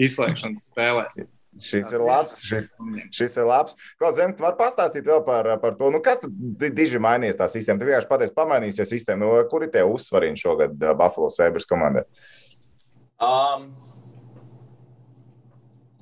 izslēgšanas 0.00 0.70
spēlēs. 0.70 1.22
Šis 1.58 1.90
ir 1.90 2.02
labs. 2.06 2.36
Šis, 2.46 2.68
šis 3.10 3.34
ir 3.40 3.48
labs. 3.48 3.74
Ko 3.98 4.12
Zem, 4.14 4.32
tu 4.36 4.44
vari 4.44 4.58
pastāstīt 4.58 5.08
vēl 5.08 5.24
par, 5.26 5.48
par 5.62 5.74
to, 5.78 5.90
nu, 5.90 5.98
kas 6.04 6.22
tad 6.22 6.30
diži 6.76 7.00
mainījies 7.02 7.38
tā 7.40 7.48
sistēma? 7.50 7.80
Tu 7.80 7.88
vienkārši 7.88 8.10
pateici, 8.10 8.36
pamainīsies 8.36 8.92
sistēma. 8.94 9.24
Nu, 9.24 9.30
kur 9.50 9.66
ir 9.66 9.72
tie 9.74 9.82
uzsvariņi 9.82 10.42
šogad 10.44 10.76
Buffalo 10.78 11.30
Sabres 11.34 11.66
komandai? 11.68 12.04
Um, 13.20 13.72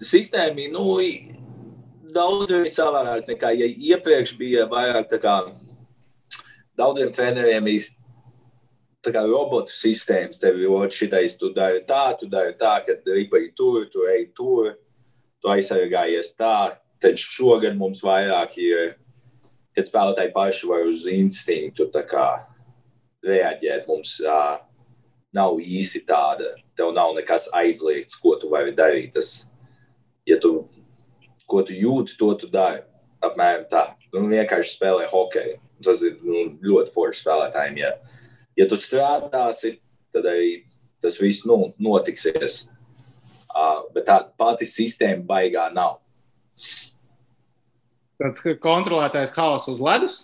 sistēma 0.04 0.66
ir 0.66 0.74
nu, 0.74 0.84
daudz 2.14 2.52
savādāk 2.74 3.32
nekā 3.32 3.54
ja 3.56 3.68
iepriekš 3.94 4.34
bija 4.38 4.68
vairāk 4.70 5.08
tā 5.10 5.20
kā 5.22 5.38
daudziem 6.78 7.10
treneriem 7.14 7.72
īsti 7.72 7.96
tā 9.04 9.14
kā 9.14 9.24
robotu 9.26 9.72
sistēmas. 9.72 10.40
Tev 10.42 10.60
ir 10.60 10.92
šitais, 10.92 11.38
tu 11.40 11.52
dari 11.54 11.80
tā, 11.88 12.12
tu 12.20 12.28
dari 12.30 12.54
tā, 12.58 12.78
kad 12.86 13.06
ripa 13.08 13.40
ir 13.40 13.52
tur, 13.56 13.86
tu 13.90 14.04
ej 14.10 14.28
tur 14.36 14.74
tu 15.42 15.50
aizsargājies 15.52 16.32
tā, 16.38 16.78
tad 17.02 17.20
šogad 17.20 17.76
mums 17.78 18.02
vairāk 18.04 18.56
ir, 18.62 18.96
kad 19.76 19.86
spēlētāji 19.86 20.34
paši 20.34 20.70
var 20.70 20.86
uz 20.88 21.04
instinktu 21.10 21.88
reaģēt. 23.24 23.86
Mums 23.88 24.18
uh, 24.24 24.58
nav 25.34 25.58
īsti 25.62 26.02
tāda, 26.08 26.54
tev 26.78 26.92
nav 26.96 27.14
nekas 27.16 27.48
aizliegts, 27.54 28.18
ko 28.18 28.36
tu 28.40 28.50
vari 28.52 28.74
darīt. 28.76 29.12
Tas, 29.14 29.48
ja 30.26 30.38
tu, 30.42 30.68
ko 31.48 31.62
tu 31.62 31.76
jūti, 31.76 32.18
to 32.18 32.32
tu 32.38 32.50
dari. 32.52 32.84
Apmēram 33.24 33.64
tā. 33.70 33.82
Nu, 34.14 34.28
vienkārši 34.30 34.76
spēlē 34.76 35.08
hokeju. 35.10 35.56
Tas 35.82 36.02
ir 36.06 36.18
nu, 36.22 36.44
ļoti 36.62 36.92
forši 36.94 37.22
spēlētājiem. 37.24 37.78
Ja, 37.80 37.92
ja 38.58 38.66
tu 38.70 38.78
strādāsi, 38.78 39.78
tad 40.14 40.26
arī 40.30 40.52
tas 41.02 41.18
viss 41.22 41.46
nu, 41.46 41.72
notiksies. 41.82 42.64
Bet 43.94 44.06
tā 44.08 44.18
pati 44.38 44.68
sistēma 44.68 45.24
baigā 45.28 45.68
nav. 45.74 45.98
Tāds 48.18 48.42
kontrolētais 48.62 49.32
haoss 49.36 49.70
uz 49.70 49.80
ledus? 49.82 50.20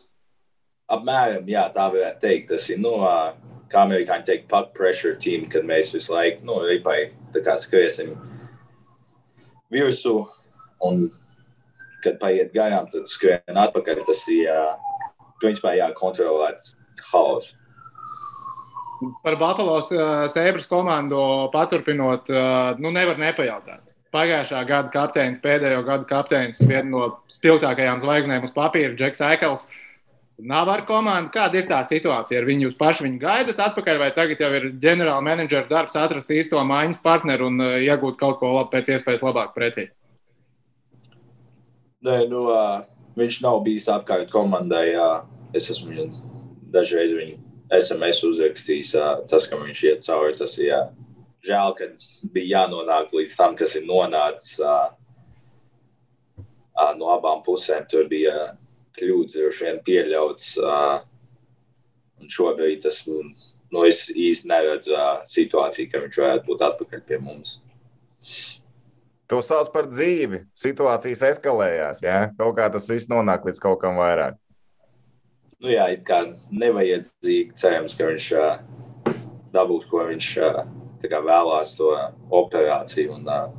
Apmēram, 0.91 1.47
jā, 1.49 1.65
tā 1.73 1.87
varētu 1.93 2.21
teikt. 2.27 2.49
Tas 2.53 2.67
ir, 2.73 2.81
nu, 2.83 2.97
kā 3.73 3.85
amerikāņi 3.87 4.27
teikt, 4.29 4.49
puck 4.51 4.75
pressure 4.77 5.17
team, 5.17 5.47
kad 5.51 5.67
mēs 5.67 5.95
visu 5.95 6.13
laiku, 6.13 6.45
nu, 6.47 6.59
ripai, 6.67 7.15
tā 7.35 7.43
kā 7.47 7.55
skriesim 7.61 8.13
virsū 9.73 10.17
un, 10.85 11.07
kad 12.05 12.19
paiet 12.21 12.53
garām, 12.55 12.91
tad 12.93 13.09
skrien 13.11 13.63
atpakaļ. 13.65 14.03
Tas 14.11 14.25
ir, 14.33 14.51
principā, 15.43 15.77
jākontrolēts 15.79 16.75
haoss. 17.13 17.55
Par 19.23 19.37
Buffalo 19.41 19.79
uh, 19.81 20.25
Sēbras 20.31 20.69
komandu 20.71 21.19
paturpinot, 21.53 22.31
uh, 22.31 22.79
nu 22.81 22.93
nevar 22.95 23.19
nepajautāt. 23.21 23.83
Pagājušā 24.15 24.61
gada 24.69 24.93
kapteinis, 24.95 25.41
pēdējo 25.43 25.81
gadu 25.87 26.07
kapteinis, 26.07 26.61
viena 26.63 26.87
no 26.87 27.07
spilgtākajām 27.33 27.99
zvaigznēm 28.05 28.47
uz 28.47 28.53
papīra, 28.55 28.95
Džeks 28.95 29.25
Aikels. 29.27 29.67
Nav 30.39 30.71
ar 30.71 30.83
komandu. 30.87 31.31
Kāda 31.35 31.61
ir 31.61 31.67
tā 31.71 31.81
situācija? 31.87 32.41
Ar 32.41 32.47
viņu 32.47 32.69
jūs 32.69 32.79
paši 32.79 33.05
viņu 33.07 33.21
gaidat 33.23 33.61
atpakaļ, 33.69 34.01
vai 34.03 34.09
tagad 34.15 34.43
jau 34.43 34.51
ir 34.55 34.69
ģenerāla 34.83 35.23
menedžera 35.23 35.67
darbs 35.71 35.99
atrast 35.99 36.31
īsto 36.35 36.63
maiņas 36.67 37.03
partneru 37.03 37.51
un 37.51 37.63
uh, 37.63 37.77
iegūt 37.83 38.19
kaut 38.21 38.41
ko 38.43 38.55
labu, 38.55 38.71
pēc 38.75 38.95
iespējas 38.95 39.23
labāk 39.27 39.55
pretī? 39.59 39.89
Nē, 42.07 42.21
nu, 42.31 42.47
uh, 42.53 42.85
viņš 43.19 43.41
nav 43.47 43.63
bijis 43.67 43.91
apkārt 43.91 44.31
komandai. 44.35 44.87
Uh, 44.95 45.19
es 45.55 45.71
esmu 45.75 46.11
dažreiz 46.75 47.15
viņu 47.15 47.54
SMS 47.79 48.23
uzrakstījis, 48.27 48.93
tas, 49.31 49.47
ka 49.51 49.59
viņš 49.61 49.83
iet 49.89 50.05
cauri, 50.07 50.37
tas 50.39 50.57
ir 50.59 50.69
jā. 50.69 50.81
žēl, 51.45 51.75
ka 51.79 51.89
bija 52.35 52.61
jānonāk 52.61 53.15
līdz 53.15 53.37
tam, 53.39 53.57
kas 53.59 53.77
ir 53.79 53.87
nonācis 53.89 54.61
no 56.99 57.11
abām 57.15 57.43
pusēm. 57.47 57.87
Tur 57.91 58.09
bija 58.11 58.55
kļūdas, 58.99 59.37
droši 59.37 59.69
vien 59.69 59.81
pieļauts. 59.87 60.55
Un 62.23 62.31
šobrīd 62.31 62.85
tas, 62.87 63.03
nu, 63.07 63.85
es 63.85 64.07
īsti 64.11 64.51
neredzu 64.51 65.01
situāciju, 65.29 65.91
ka 65.91 66.05
viņš 66.05 66.21
varētu 66.23 66.49
būt 66.49 66.69
atpakaļ 66.69 67.03
pie 67.09 67.19
mums. 67.23 67.59
To 69.33 69.41
sauc 69.43 69.71
par 69.73 69.89
dzīvi. 69.91 70.45
Situācijas 70.57 71.25
eskalējās. 71.33 72.05
Ja? 72.05 72.31
Kaut 72.39 72.57
kā 72.59 72.69
tas 72.73 72.89
viss 72.91 73.11
nonāk 73.11 73.47
līdz 73.49 73.61
kaut 73.63 73.81
kam 73.83 73.99
vairāk 73.99 74.39
nu, 75.65 75.73
jā, 75.73 75.89
kā 76.05 76.21
nevajadzīgi 76.53 77.57
cerams, 77.59 77.97
ka 77.97 78.09
viņš 78.11 78.31
uh, 78.37 79.19
dabūs, 79.55 79.89
ko 79.89 80.05
viņš 80.11 80.31
uh, 80.45 80.63
vēlās, 81.05 81.75
to 81.79 81.91
operāciju, 82.33 83.19
un 83.19 83.29
uh, 83.29 83.51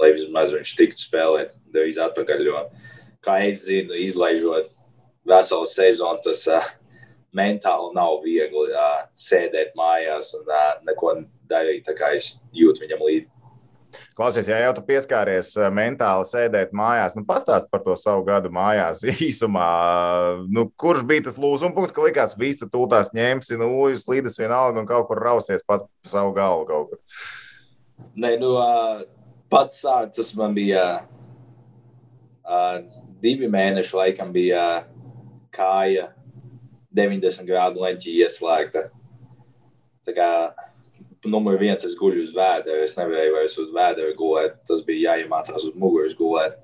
lai 0.00 0.12
vismaz 0.16 0.52
viņš 0.54 0.74
tiktu 0.78 1.06
spēlēt 1.06 1.54
drīz 1.74 2.00
atpakaļ. 2.00 2.44
Jo, 2.46 2.66
kā 3.24 3.38
es 3.46 3.66
zinu, 3.68 3.96
izlaižot 3.96 4.70
veselu 5.28 5.68
sezonu, 5.68 6.20
tas 6.24 6.42
uh, 6.48 6.70
mentāli 7.36 7.92
nav 7.96 8.20
viegli 8.24 8.72
uh, 8.72 9.04
sēdēt 9.14 9.76
mājās 9.78 10.32
un 10.38 10.48
uh, 10.48 10.72
neko 10.88 11.14
darīt. 11.50 11.84
Tā 11.88 11.96
kā 11.98 12.14
es 12.16 12.34
jūtu 12.56 12.86
viņam 12.86 13.04
līdzi. 13.06 13.32
Klausies, 14.16 14.48
ja 14.50 14.58
jau 14.62 14.72
tu 14.76 14.84
pieskāries 14.86 15.52
eh, 15.58 15.68
mentāli 15.74 16.26
sēdēt 16.28 16.74
mājās, 16.76 17.16
nu 17.18 17.24
pastāst 17.28 17.70
par 17.72 17.82
to 17.84 17.96
savu 17.98 18.24
gadu 18.28 18.52
mājās 18.54 19.02
īsumā. 19.28 19.68
Nu, 20.50 20.68
kurš 20.80 21.04
bija 21.08 21.26
tas 21.28 21.38
lūzuma 21.40 21.74
punkts, 21.76 21.94
ka 21.96 22.04
likās, 22.06 22.36
visi 22.40 22.68
tūlīt 22.68 23.14
ņemsi, 23.16 23.58
nu, 23.60 23.70
slīdas 24.00 24.38
vienalga 24.40 24.82
un 24.82 24.88
kaut 24.88 25.08
kur 25.10 25.22
rausies 25.22 25.64
pats 25.66 25.86
pa 25.86 26.12
savu 26.14 26.34
galvu 26.36 26.68
kaut 26.70 26.92
kur? 26.92 27.02
Nē, 28.20 28.34
nu, 28.40 28.54
pats 29.52 29.82
sākt, 29.82 30.16
tas 30.16 30.32
man 30.38 30.54
bija 30.56 30.84
divi 33.20 33.50
mēneši, 33.50 33.96
laikam 33.98 34.32
bija 34.34 34.64
kāja 35.54 36.10
90 36.96 37.46
grādu 37.46 37.84
leņķī 37.84 38.16
ieslēgta. 38.24 38.88
Tā 40.06 40.14
kā 40.16 40.30
numur 41.28 41.58
viens, 41.60 41.84
es 41.84 41.96
guļu 41.98 42.24
uz 42.24 42.34
vēdera. 42.36 42.84
Es 42.84 42.96
nevarēju 42.98 43.36
vairs 43.36 43.56
uz 43.60 43.70
vēdera 43.74 44.16
gulēt. 44.18 44.60
Tas 44.68 44.84
bija 44.86 45.14
jāiemācās 45.14 45.66
uz 45.68 45.74
muguras 45.76 46.14
gulēt. 46.18 46.58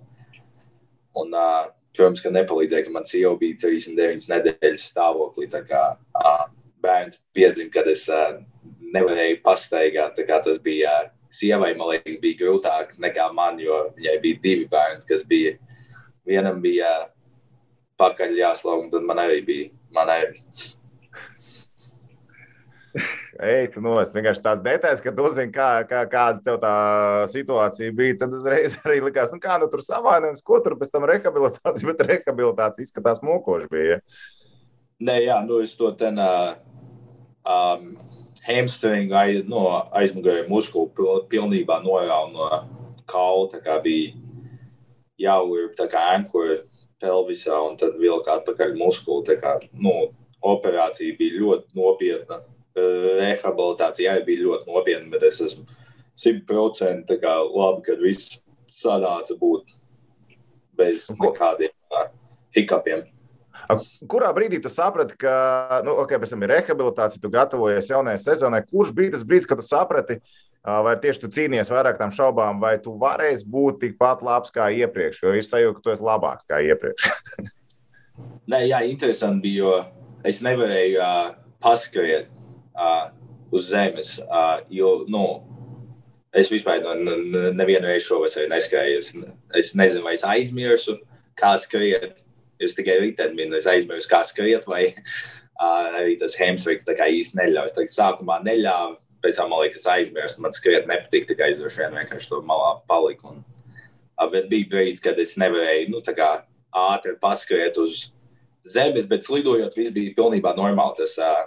Un, 1.17 1.33
uh, 1.33 1.67
protams, 1.97 2.23
ka 2.25 2.33
nepalīdzēja, 2.33 2.87
ka 2.87 2.95
man 2.95 3.09
sieva 3.09 3.35
bija 3.41 3.59
39 3.67 4.29
nedēļas 4.33 4.87
stāvoklī. 4.93 5.49
Tā 5.53 5.63
kā 5.69 5.83
uh, 5.97 6.47
bērns 6.85 7.21
piedzima, 7.37 7.73
kad 7.75 7.89
es 7.93 8.07
uh, 8.13 8.39
nevarēju 8.95 9.43
pastaigāt. 9.45 10.21
Tas 10.31 10.61
bija 10.63 10.95
uh, 11.05 11.13
sievai, 11.33 11.75
man 11.77 11.95
liekas, 11.95 12.21
bija 12.23 12.45
grūtāk 12.45 12.97
nekā 13.03 13.31
man, 13.37 13.61
jo 13.61 13.87
viņai 13.97 14.17
bija 14.23 14.43
divi 14.45 14.71
bērni, 14.73 15.05
kas 15.09 15.27
bija. 15.29 15.57
Vienam 16.27 16.59
bija 16.63 16.89
uh, 17.05 17.13
pakaļ 18.01 18.35
jāslauka, 18.41 18.87
un 18.87 18.91
tad 18.93 19.07
man 19.09 19.21
arī 19.23 19.43
bija. 19.47 19.71
Man 19.95 20.11
arī. 20.13 20.43
Ej, 23.43 23.67
tu 23.75 23.83
no 23.85 23.99
es 24.01 24.15
vienkārši 24.17 24.43
tās 24.45 24.61
detaļas, 24.65 25.03
ka 25.05 25.13
tu 25.13 25.29
zini, 25.35 25.53
kā, 25.53 25.69
kā, 25.89 26.05
kāda 26.09 26.41
tev 26.45 26.57
tā 26.63 26.75
situācija 27.29 27.93
bija. 27.97 28.17
Tad 28.23 28.37
uzreiz 28.39 28.79
arī 28.87 29.03
likās, 29.05 29.33
nu 29.35 29.43
kā 29.43 29.59
nu 29.61 29.69
tur 29.73 29.83
savainojums, 29.85 30.45
ko 30.47 30.61
tur 30.65 30.79
pēc 30.81 30.93
tam 30.95 31.05
rehabilitācija, 31.11 31.91
bet 31.91 32.05
rehabilitācija 32.11 32.87
izskatās 32.87 33.21
mokoši 33.27 33.69
bija. 33.73 33.99
Ja? 33.99 33.99
Nē, 35.07 35.19
jā, 35.27 35.41
nu 35.45 35.61
es 35.61 35.75
to 35.77 35.91
ten 36.01 36.17
uh, 36.23 36.55
um, 37.45 37.91
hamstring 38.47 39.13
aiz, 39.13 39.43
no 39.51 39.67
aizmugurē 39.93 40.47
muskulu 40.49 41.21
pilnībā 41.29 41.83
norāvu 41.85 42.33
no 42.33 42.49
kaula, 43.11 43.51
tā 43.53 43.61
kā 43.61 43.77
bija 43.85 44.17
jāurb 45.21 45.77
tā 45.77 45.91
kā 45.93 46.09
ankura 46.15 46.63
pelvisā 47.03 47.61
un 47.69 47.77
tad 47.77 48.01
vilka 48.01 48.39
atpakaļ 48.39 48.77
muskulu. 48.81 49.25
Tā 49.29 49.37
kā, 49.41 49.59
nu, 49.77 50.15
operācija 50.47 51.17
bija 51.19 51.41
ļoti 51.43 51.77
nopietna 51.77 52.41
rehabilitācija 52.77 54.15
arī 54.15 54.25
bija 54.31 54.47
ļoti 54.47 54.71
nopietna, 54.71 55.11
bet 55.13 55.27
es 55.29 55.41
esmu 55.45 55.67
simtprocentīgi 56.17 57.35
labi, 57.53 57.83
ka 57.87 57.99
viss 58.01 58.39
sanāca 58.71 59.37
būt 59.41 59.77
bez 60.77 61.09
nekādiem 61.17 61.73
hikapiem. 62.57 63.07
Kurā 64.07 64.29
brīdī 64.37 64.61
tu 64.63 64.71
saprati, 64.71 65.17
ka, 65.19 65.81
nu, 65.87 65.97
ok, 66.03 66.13
pēc 66.23 66.35
tam 66.35 66.45
ir 66.45 66.53
rehabilitācija, 66.55 67.23
tu 67.23 67.31
gatavojies 67.33 67.89
jaunajai 67.91 68.21
sezonai? 68.23 68.61
Kurš 68.69 68.93
bija 68.95 69.17
tas 69.17 69.25
brīdis, 69.27 69.49
kad 69.49 69.59
tu 69.59 69.67
saprati, 69.67 70.19
vai 70.63 70.95
tieši 71.03 71.25
tu 71.25 71.31
cīnījies 71.35 71.73
vairāk 71.73 71.99
tam 71.99 72.13
šaubām, 72.15 72.61
vai 72.63 72.77
tu 72.83 72.95
varēsi 73.01 73.49
būt 73.51 73.81
tikpat 73.83 74.23
labs 74.27 74.55
kā 74.55 74.69
iepriekš, 74.85 75.23
jo 75.25 75.35
ir 75.35 75.47
sajūta, 75.47 75.79
ka 75.79 75.85
tu 75.85 75.95
esi 75.95 76.07
labāks 76.07 76.47
kā 76.47 76.61
iepriekš? 76.69 77.11
Nē, 78.53 78.63
jā, 78.69 78.85
interesanti 78.87 79.49
bija, 79.49 79.65
jo 79.65 79.75
es 80.31 80.43
nevarēju 80.47 81.03
uh, 81.03 81.35
paskriet 81.63 82.31
uh, 82.77 83.09
uz 83.51 83.71
zemes. 83.71 84.17
Uh, 84.27 84.61
jo, 84.71 85.05
nu, 85.09 85.25
es 86.37 86.51
vispār 86.53 86.83
no, 86.85 86.95
nevienu 87.57 87.89
reizi 87.89 88.09
šovasar 88.11 88.51
neskrēju. 88.53 89.01
Es, 89.01 89.11
es 89.57 89.73
nezinu, 89.79 90.05
vai 90.07 90.17
es 90.19 90.25
aizmirsu, 90.27 90.99
kā 91.39 91.55
skriet. 91.61 92.23
Es 92.63 92.77
tikai 92.77 93.01
rītdien 93.03 93.35
biju, 93.37 93.53
es 93.59 93.69
aizmirsu, 93.69 94.09
kā 94.09 94.23
skriet, 94.25 94.65
vai 94.69 94.87
uh, 94.95 95.99
arī 96.01 96.15
tas 96.21 96.37
hamstrings 96.41 96.87
tā 96.89 96.97
kā 96.97 97.09
īsti 97.13 97.37
neļauj. 97.41 97.75
Tā 97.77 97.85
kā 97.85 97.93
sākumā 97.93 98.39
neļāva, 98.47 98.97
pēc 99.25 99.41
tam, 99.41 99.51
man 99.53 99.65
liekas, 99.65 99.83
es 99.83 99.91
aizmirsu, 99.93 100.41
man 100.45 100.57
skriet 100.57 100.89
nepatīk, 100.89 101.29
tikai 101.29 101.51
es 101.53 101.61
droši 101.61 101.85
vien 101.85 101.99
vienkārši 102.01 102.31
tur 102.33 102.47
malā 102.49 102.79
paliku. 102.89 103.35
Un, 103.35 103.43
uh, 104.17 104.29
bet 104.33 104.49
bija 104.53 104.71
brīdis, 104.73 105.05
kad 105.05 105.21
es 105.21 105.37
nevarēju, 105.41 105.91
nu, 105.93 106.05
tā 106.05 106.17
kā 106.17 106.31
ātri 106.77 107.17
paskriet 107.21 107.77
uz 107.81 108.07
zemes, 108.67 109.07
bet 109.09 109.25
slidojot, 109.25 109.77
viss 109.77 109.95
bija 109.95 110.17
pilnībā 110.17 110.57
normāli. 110.57 110.97
Tas, 111.03 111.17
uh, 111.21 111.45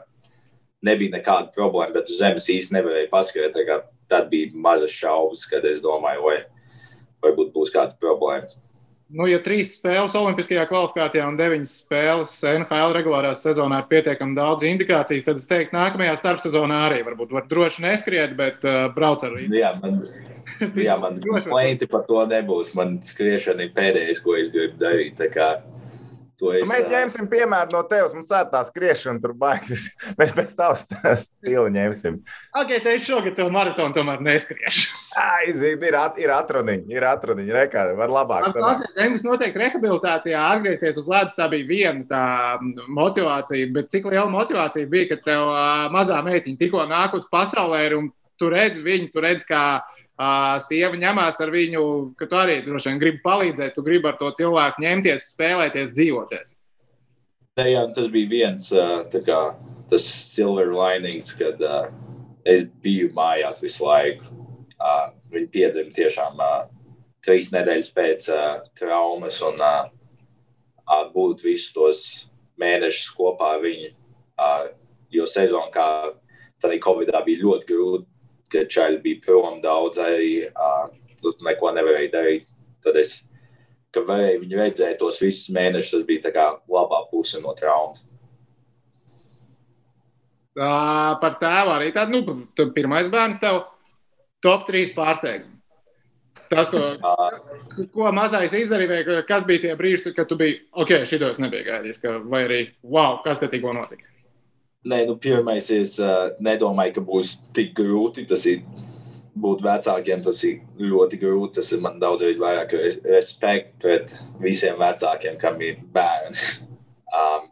nebija 0.85 1.17
nekāda 1.17 1.51
problēma, 1.55 1.93
bet 1.97 2.11
uz 2.11 2.21
zemes 2.21 2.47
īsti 2.51 2.77
nevarēja 2.77 3.11
paskatīt. 3.11 3.75
Tad 4.09 4.31
bija 4.31 4.55
mazas 4.57 4.93
šaubas, 4.95 5.45
kad 5.49 5.65
es 5.69 5.83
domāju, 5.85 6.25
vai 6.25 6.39
varbūt 7.23 7.53
būs 7.53 7.73
kādas 7.73 7.97
problēmas. 8.01 8.57
Nu, 9.09 9.25
ja 9.25 9.39
trīs 9.41 9.71
spēles 9.73 10.13
Olimpiskajā 10.13 10.67
kvalifikācijā 10.69 11.23
un 11.25 11.37
deviņas 11.37 11.71
spēles 11.81 12.33
NHL 12.45 12.91
regulārā 12.93 13.31
sezonā 13.33 13.79
ir 13.81 13.87
pietiekami 13.89 14.37
daudz 14.37 14.67
indikācijas, 14.69 15.25
tad 15.25 15.39
es 15.41 15.49
teiktu, 15.49 15.73
nākamajā 15.73 16.13
starpsezonā 16.19 16.77
arī 16.91 16.99
varbūt 17.07 17.33
var 17.33 17.47
droši 17.49 17.87
neskriet, 17.87 18.35
bet 18.37 18.61
uh, 18.69 18.83
brauc 18.93 19.25
ar 19.25 19.33
rītu. 19.33 19.57
Jā, 19.57 19.71
man, 19.81 19.97
jā, 20.87 20.97
man 21.01 21.17
klienti 21.25 21.89
par 21.89 22.05
to 22.05 22.21
nebūs. 22.29 22.75
Man 22.77 22.99
skriešana 23.05 23.65
ir 23.65 23.73
pēdējais, 23.73 24.21
ko 24.21 24.37
es 24.37 24.53
gribu 24.53 24.77
darīt. 24.83 25.25
Nu, 26.39 26.51
es, 26.55 26.67
mēs 26.69 26.87
ņemsim 26.89 27.27
piemēru 27.31 27.73
no 27.75 27.81
tevis. 27.89 28.13
Mums 28.15 28.29
ir 28.31 28.47
tā 28.51 28.61
skriešana, 28.67 29.19
tur 29.23 29.33
baigs. 29.37 29.89
Mēs 30.19 30.33
pēc 30.35 30.53
tavas 30.57 30.85
stila 31.23 31.67
ņemsim. 31.73 32.19
Ok, 32.61 32.73
te 32.83 32.95
ir 32.95 33.03
šogad 33.03 33.35
tev 33.37 33.51
maratonu 33.53 33.95
tomēr 33.95 34.23
neskriešu. 34.23 34.95
Aiziet, 35.39 35.83
ir, 35.83 35.97
at, 35.99 36.19
ir 36.21 36.31
atruniņi, 36.33 36.95
ir 36.95 37.07
atruniņi, 37.09 37.55
rekā, 37.55 37.85
var 37.97 38.13
labāk. 38.13 38.47
Tas 38.47 38.57
klausies, 38.57 38.95
Zengus 38.95 39.25
noteikti 39.27 39.63
rehabilitācijā 39.63 40.45
atgriezties 40.55 41.01
uz 41.01 41.09
ledus, 41.11 41.37
tā 41.37 41.49
bija 41.51 41.67
viena 41.67 42.05
tā 42.09 42.23
motivācija, 42.87 43.69
bet 43.75 43.91
cik 43.91 44.07
liela 44.11 44.29
motivācija 44.31 44.89
bija, 44.89 45.11
ka 45.13 45.21
tev 45.25 45.53
mazā 45.93 46.21
meitiņa 46.25 46.61
tikko 46.61 46.87
nāk 46.89 47.17
uz 47.19 47.27
pasaulē 47.31 47.87
un 47.97 48.11
tu 48.39 48.47
redz 48.51 48.79
viņu, 48.79 49.09
tu 49.11 49.23
redz, 49.23 49.43
kā 49.47 49.63
Uh, 49.79 49.98
sieva 50.65 50.97
ņemās 50.99 51.39
ar 51.39 51.51
viņu, 51.53 51.81
ka 52.19 52.27
tu 52.27 52.37
arī 52.39 52.59
droši 52.65 52.91
vien 52.91 53.01
gribi 53.01 53.21
palīdzēt, 53.23 53.75
tu 53.75 53.83
gribi 53.85 54.09
ar 54.09 54.17
to 54.19 54.31
cilvēku 54.35 54.83
ņemties, 54.83 55.29
spēlēties, 55.33 55.93
dzīvoties. 55.95 56.55
Ne, 57.59 57.69
jā, 57.73 57.85
tas 57.95 58.09
bija 58.11 58.31
viens 58.31 58.67
kā, 58.71 59.39
tas 59.91 60.05
silver 60.33 60.73
linings, 60.75 61.31
kad 61.39 61.59
uh, 61.63 61.87
es 62.47 62.65
biju 62.83 63.13
mājās 63.15 63.61
visu 63.63 63.87
laiku. 63.87 64.35
Uh, 64.79 65.09
viņi 65.31 65.49
piedzima 65.51 65.95
tiešām 65.95 66.39
uh, 66.39 66.67
trīs 67.25 67.51
nedēļas 67.51 67.89
pēc 67.95 68.29
traumas 68.79 69.41
un 69.43 69.59
būt 71.13 71.43
visus 71.43 71.73
tos 71.75 71.99
mēnešus 72.59 73.11
kopā 73.17 73.55
ar 73.57 73.65
viņu. 73.65 73.91
Jo 75.11 75.25
sezona, 75.27 75.67
kā 75.73 75.87
tad 76.61 76.73
Covid-19 76.85 77.27
bija 77.27 77.43
ļoti 77.43 77.67
grūta 77.69 78.18
ka 78.51 78.65
čaļi 78.69 79.01
bija 79.03 79.23
prom 79.25 79.59
daudz, 79.63 79.99
arī 80.01 80.45
uh, 80.49 80.89
neko 81.45 81.73
nevarēja 81.75 82.13
darīt. 82.13 82.47
Tad 82.83 82.99
es, 82.99 83.19
ka 83.93 84.03
varēju 84.07 84.43
viņu 84.45 84.61
redzēt 84.61 84.99
tos 85.01 85.19
visus 85.23 85.51
mēnešus, 85.55 85.97
tas 85.97 86.07
bija 86.07 86.27
tā 86.27 86.33
kā 86.35 86.47
labā 86.71 87.03
puse 87.11 87.41
no 87.43 87.55
traumas. 87.57 88.05
Uh, 90.59 91.15
par 91.21 91.37
tēvu 91.39 91.71
arī 91.71 91.93
tādu, 91.95 92.19
nu, 92.19 92.35
tu 92.57 92.65
pirmais 92.75 93.07
bērns 93.11 93.39
tev 93.39 93.61
top 94.43 94.65
3 94.67 94.91
pārsteigums. 94.95 95.55
Tas, 96.49 96.71
ko, 96.73 96.79
uh, 96.97 97.83
ko 97.93 98.09
mazais 98.15 98.55
izdarīja, 98.57 99.21
kas 99.29 99.43
bija 99.45 99.67
tie 99.67 99.75
brīži, 99.77 100.15
kad 100.17 100.27
tu 100.29 100.37
biji, 100.39 100.63
ok, 100.81 100.95
šitos 101.05 101.37
nebija 101.41 101.67
gaidījis, 101.67 102.01
ka, 102.01 102.15
vai 102.25 102.41
arī, 102.47 102.61
wow, 102.81 103.19
kas 103.21 103.41
te 103.41 103.51
tikko 103.51 103.75
notika? 103.77 104.07
Nē, 104.87 105.01
nu, 105.03 105.17
pirmais 105.19 105.65
es 105.75 105.97
uh, 105.99 106.29
nedomāju, 106.39 106.93
ka 106.95 107.01
būs 107.03 107.33
tik 107.55 107.73
grūti. 107.75 108.23
Tas 108.29 108.45
ir 108.47 108.61
būt 109.35 109.63
vecākiem, 109.65 110.21
tas 110.23 110.39
ir 110.47 110.61
ļoti 110.79 111.19
grūti. 111.19 111.57
Tas 111.59 111.73
ir 111.75 111.81
man 111.83 111.99
daudzreiz 111.99 112.39
vairāk 112.39 112.77
respekts 113.09 113.75
pret 113.83 114.13
visiem 114.39 114.79
vecākiem, 114.79 115.35
kam 115.41 115.59
ir 115.67 115.81
bērni. 115.91 116.47
um, 117.19 117.51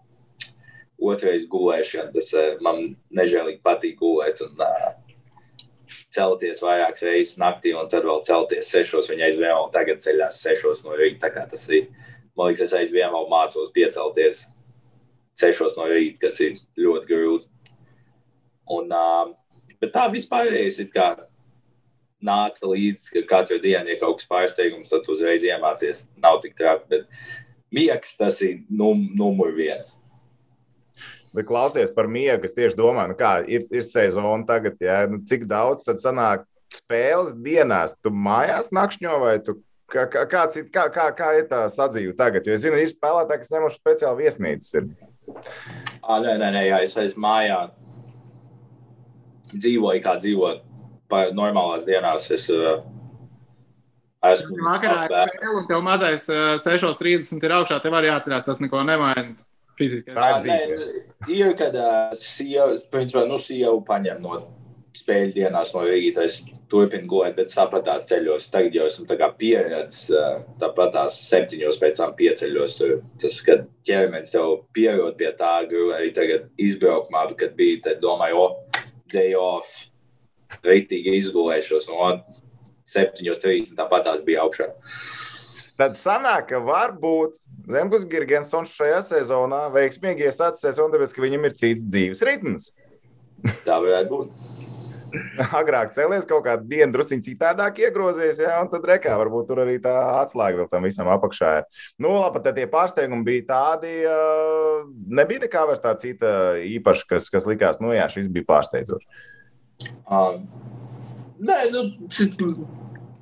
otrais 1.11 1.43
gulēšana, 1.51 2.13
tas 2.15 2.31
uh, 2.31 2.55
man 2.63 2.95
nežēlīgi 3.19 3.59
patīk 3.65 3.99
gulēt. 3.99 4.45
Un, 4.47 4.63
uh, 4.63 4.95
celties 6.07 6.63
vairākas 6.63 7.03
reizes 7.03 7.37
naktī, 7.41 7.73
un 7.75 7.91
tad 7.91 8.07
vēl 8.07 8.23
celties 8.23 8.71
sešos. 8.71 9.11
Viņa 9.11 9.27
aizvien 9.27 9.51
vēl 9.51 9.73
tagad 9.75 9.99
ceļās 9.99 10.39
sešos 10.47 10.85
no 10.87 10.95
rīta. 10.95 11.27
Tas 11.35 11.67
ir, 11.75 11.89
man 12.39 12.53
liekas, 12.53 12.69
es 12.69 12.77
aizvien 12.79 13.11
vēl 13.11 13.27
mācos 13.31 13.73
piecelties 13.75 14.45
6 15.37 15.77
no 15.77 15.87
rīta, 15.89 16.25
kas 16.25 16.39
ir 16.45 16.57
ļoti 16.79 17.11
grūti. 17.11 17.49
Un, 18.73 18.91
bet 19.79 19.93
tā 19.95 20.07
vispārējais 20.11 20.81
ir 20.83 20.89
kā 20.93 21.11
nāca 22.23 22.71
līdzi, 22.71 23.11
ka 23.13 23.23
katru 23.35 23.59
dienu 23.61 23.93
ir 23.93 23.99
kaut 24.01 24.19
kas 24.19 24.29
pārsteigums, 24.29 24.91
tad 24.91 25.07
uzreiz 25.13 25.45
iemācies. 25.45 26.07
Nav 26.21 26.41
tik 26.43 26.57
traki, 26.57 26.89
bet 26.89 27.21
miegs 27.73 28.17
tas 28.17 28.41
ir 28.45 28.63
num, 28.69 29.07
numur 29.17 29.53
viens. 29.55 29.95
Bet 31.35 31.45
klausies 31.45 31.91
par 31.93 32.07
miegu, 32.09 32.47
es 32.47 32.55
tieši 32.57 32.77
domāju, 32.79 33.11
nu 33.11 33.17
kā 33.19 33.33
ir, 33.45 33.67
ir 33.69 33.83
sezona 33.85 34.47
tagad, 34.47 34.79
ja? 34.81 35.03
nu, 35.11 35.19
cik 35.27 35.45
daudz 35.49 35.85
tad 35.85 36.01
sanāk 36.01 36.47
spēles 36.73 37.35
dienās. 37.43 37.93
Tu 38.01 38.11
mājās 38.11 38.71
nakšņo 38.73 39.19
vai 39.21 39.35
tu 39.43 39.59
kā, 39.91 40.07
kā, 40.09 40.25
kā, 40.25 40.87
kā, 40.93 41.05
kā 41.19 41.29
ir 41.37 41.45
tā 41.51 41.65
sadzīve 41.71 42.15
tagad? 42.17 42.47
Jo 42.47 42.55
es 42.57 42.63
zinu, 42.65 42.79
ir 42.81 42.89
spēlētāji, 42.91 43.43
kas 43.43 43.53
ņemuši 43.53 43.81
speciāli 43.81 44.25
viesnīcas. 44.25 44.73
Ir. 44.79 44.89
À, 46.03 46.19
nē, 46.23 46.37
nē, 46.39 46.51
nē, 46.55 46.63
jā, 46.69 46.81
es 46.85 46.95
esmu 47.01 47.23
mājā. 47.25 47.61
Dzīvoju 49.53 50.03
kā 50.03 50.17
dzīvot. 50.21 50.63
Normālās 51.35 51.85
dienās 51.87 52.27
es 52.35 52.49
uh, 52.51 52.81
esmu. 54.27 54.59
Vakarā 54.65 55.07
spēle, 55.07 55.53
un 55.61 55.67
tev 55.69 55.83
mazais 55.85 56.27
uh, 56.31 56.55
6.30 56.59 57.43
ir 57.47 57.57
augšā. 57.59 57.79
Tev 57.83 57.95
arī 57.95 58.11
jāatcerās, 58.11 58.45
tas 58.47 58.61
neko 58.63 58.83
nemaina. 58.87 59.35
Fiziski. 59.77 60.13
Tā 60.15 60.29
ir 60.33 60.45
dzīve. 60.45 60.85
Ir, 61.31 61.51
kad 61.57 61.75
uh, 61.77 62.15
sieva, 62.17 62.71
principā, 62.91 63.27
nu, 63.29 63.37
sieva 63.39 63.75
paņem 63.87 64.23
no 64.23 64.39
spēļu 64.97 65.33
dienās 65.35 65.73
no 65.75 65.83
rīta 65.85 66.23
es 66.27 66.39
turpinu 66.71 67.07
gulēt, 67.11 67.35
bet 67.37 67.51
sapratās 67.53 68.07
ceļos. 68.09 68.49
Tagad 68.53 68.75
jau 68.75 68.87
esmu 68.89 69.07
pieredzējis, 69.39 69.99
tāpat 70.61 70.93
tās 70.95 71.19
septiņos 71.27 71.79
pēc 71.81 72.01
tam 72.01 72.15
pieceļos. 72.19 72.77
Tas, 73.21 73.37
kad 73.45 73.67
ķermenis 73.87 74.33
jau 74.35 74.47
pierod 74.75 75.17
pie 75.19 75.31
tā, 75.37 75.53
arī 75.97 76.11
tagad 76.15 76.49
izbraukumā, 76.61 77.27
kad 77.39 77.55
bija, 77.59 77.83
tad 77.89 78.01
domāju, 78.03 78.43
o, 78.43 78.83
day 79.13 79.35
off, 79.39 79.87
rītīgi 80.65 81.15
izgulēšos. 81.21 81.89
Un 81.93 82.21
7.30 82.87 83.75
tāpat 83.77 84.07
tās 84.07 84.23
bija 84.25 84.45
augšā. 84.45 84.71
Tad 85.77 85.93
sanāk, 85.93 86.47
ka 86.49 86.59
varbūt 86.65 87.35
Zemgus 87.69 88.07
Girgensons 88.09 88.71
šajā 88.73 89.01
sezonā 89.05 89.67
veiksmīgi 89.75 90.25
iesācis 90.25 90.63
sezonu, 90.65 90.95
tāpēc, 90.95 91.13
ka 91.13 91.21
viņam 91.21 91.45
ir 91.45 91.57
cits 91.59 91.83
dzīves 91.85 92.23
ritms. 92.25 92.71
Tā 93.67 93.77
varētu 93.83 94.09
būt. 94.09 94.55
Agrāk 95.59 95.93
cēlies 95.95 96.27
kaut 96.29 96.45
kādā 96.45 96.65
dienā, 96.67 96.89
druskuļi 96.93 97.25
citādāk 97.25 97.81
iegrozies, 97.85 98.41
ja, 98.43 98.57
un 98.63 98.71
tad 98.71 98.87
rekā 98.87 99.15
varbūt 99.19 99.49
tur 99.49 99.61
arī 99.63 99.77
tā 99.83 99.93
atslēga 100.21 100.63
vēl 100.63 100.71
tam 100.71 100.87
visam 100.87 101.11
apakšā 101.13 101.51
ir. 101.59 101.67
Nu, 102.03 102.15
labi, 102.17 102.41
tad 102.45 102.57
tie 102.59 102.67
pārsteigumi 102.71 103.27
bija 103.27 103.45
tādi, 103.51 103.93
uh, 104.07 104.87
nebija 105.19 105.45
nekā 105.45 105.67
vairs 105.69 105.83
tā 105.83 105.93
cita 106.01 106.33
īpaša, 106.63 107.07
kas, 107.13 107.29
kas 107.33 107.47
likās, 107.49 107.81
nu 107.83 107.93
jā, 107.95 108.09
šis 108.13 108.31
bija 108.33 108.49
pārsteidzošs. 108.49 109.23
Um, 110.09 110.43
nē, 111.43 111.61
nu, 111.73 111.87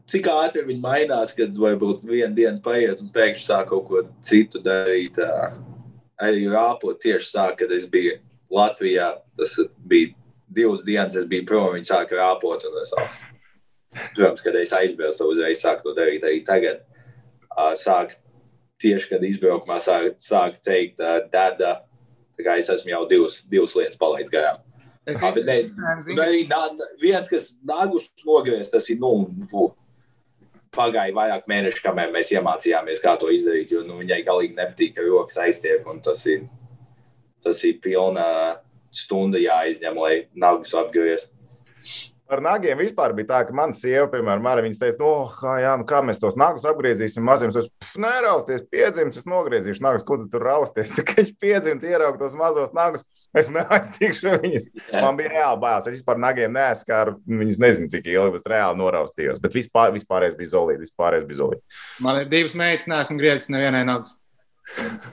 cik 0.07 0.29
ātri 0.31 0.65
viņi 0.67 0.81
mainās, 0.83 1.35
kad 1.37 1.55
varbūt 1.59 2.05
viena 2.07 2.33
diena 2.35 2.59
paiet 2.63 3.01
un 3.03 3.13
pēkšņi 3.15 3.47
sāk 3.47 3.71
kaut 3.73 3.89
ko 3.89 4.03
citu 4.23 4.61
darīt. 4.63 5.19
Uh, 5.21 5.63
arī 6.21 6.47
rāpot 6.51 6.99
tieši 7.01 7.27
sāk, 7.27 7.57
kad 7.59 7.73
es 7.75 7.87
biju 7.89 8.17
Latvijā. 8.53 9.11
Tas 9.37 9.57
bija 9.87 10.13
divas 10.47 10.83
dienas, 10.85 11.15
es 11.15 11.25
biju 11.29 11.45
prom, 11.49 11.71
viņi 11.75 11.89
sāka 11.89 12.19
rāpot. 12.19 12.65
Es, 12.81 13.23
protams, 14.17 14.43
kad 14.43 14.57
es 14.59 14.73
aizbraucu, 14.75 15.29
uzreiz 15.31 15.63
sāku 15.63 15.87
to 15.87 15.95
darīt 15.97 16.25
arī 16.27 16.43
tagad. 16.47 16.83
Sāk 17.79 18.17
tieši, 18.83 19.09
kad 19.13 19.23
izbraukumā 19.23 19.79
sāk, 19.79 20.17
sāk 20.21 20.59
teikt, 20.63 20.99
dada, 21.31 21.77
tā 22.35 22.45
kā 22.45 22.57
es 22.59 22.69
esmu 22.71 22.91
jau 22.91 23.05
divas, 23.09 23.39
divas 23.49 23.75
lietas 23.77 23.99
palaidis 23.99 24.33
garām. 24.33 24.61
Es 25.05 25.21
Abi, 25.21 25.43
ne, 25.45 25.55
ne, 25.77 26.25
ne, 26.49 26.85
viens, 26.97 27.29
kas 27.29 27.51
nagus 27.63 28.09
nogriezt, 28.25 28.73
tas 28.73 28.87
ir, 28.89 28.97
nu, 28.97 29.69
pagāja 30.75 31.13
vairāk 31.15 31.45
mēneši, 31.49 31.83
kamēr 31.85 32.11
mēs 32.13 32.31
iemācījāmies, 32.33 33.01
kā 33.03 33.13
to 33.21 33.29
izdarīt, 33.31 33.71
jo 33.71 33.83
nu, 33.85 33.99
viņai 34.01 34.23
galīgi 34.27 34.57
nepatīk, 34.57 34.95
ka 34.97 35.05
rokas 35.05 35.37
aiztiek, 35.45 35.85
un 35.87 36.01
tas 36.03 36.25
ir, 36.31 36.47
tas 37.45 37.61
ir 37.69 37.77
pilna 37.83 38.25
stunda 38.97 39.41
jāizņem, 39.41 39.97
lai 40.01 40.19
nagus 40.33 40.75
apgrieztu. 40.77 41.33
Ar 42.25 42.41
nagiem 42.41 42.79
vispār 42.81 43.13
bija 43.13 43.27
tā, 43.29 43.39
ka 43.45 43.53
mana 43.53 43.75
sieva, 43.77 44.07
piemēram, 44.09 44.47
arī 44.49 44.63
viņa 44.65 44.79
teica, 44.81 44.97
no, 44.97 45.09
nu, 45.13 45.25
kā, 45.29 45.51
jā, 45.61 45.73
nu, 45.77 45.85
kā 45.85 45.99
mēs 46.01 46.17
tos 46.17 46.33
nagus 46.41 46.63
apgriezīsim. 46.65 47.21
Maziem 47.25 47.51
es 47.53 47.67
nerausties, 48.01 48.63
piedzimis, 48.73 49.19
es 49.19 49.27
nogriezīšu 49.29 49.85
nagus, 49.85 50.05
ko 50.07 50.17
tu 50.17 50.25
tur 50.33 50.47
rausties. 50.47 50.95
Kad 51.05 51.19
viņš 51.19 51.35
piedzimis, 51.43 51.85
ierauga 51.85 52.23
tos 52.23 52.33
mazos 52.39 52.73
nagus, 52.73 53.05
es 53.37 53.53
neaiztikšu 53.53 54.39
viņus. 54.39 54.67
Man 54.95 55.21
bija 55.21 55.35
reāli 55.35 55.61
bāzes. 55.67 55.91
Es 55.91 55.99
vispār 55.99 56.17
nagiem 56.25 56.57
neskāru, 56.57 57.19
viņus 57.29 57.61
nezinu, 57.61 57.93
cik 57.93 58.09
ilgi 58.15 58.41
es 58.41 58.49
reāli 58.49 58.81
noraustījos. 58.81 59.43
Bet 59.45 59.61
vispār, 59.61 59.93
vispārējais 59.93 60.41
bija 60.41 60.55
zolīti, 60.55 60.87
vispārējais 60.87 61.29
bija 61.29 61.43
zolīti. 61.43 61.81
Man 62.01 62.23
ir 62.23 62.33
divas 62.33 62.57
meitas, 62.57 62.89
neesmu 62.89 63.21
griezis 63.21 63.53
nevienai 63.53 63.85
nagus. 63.85 64.17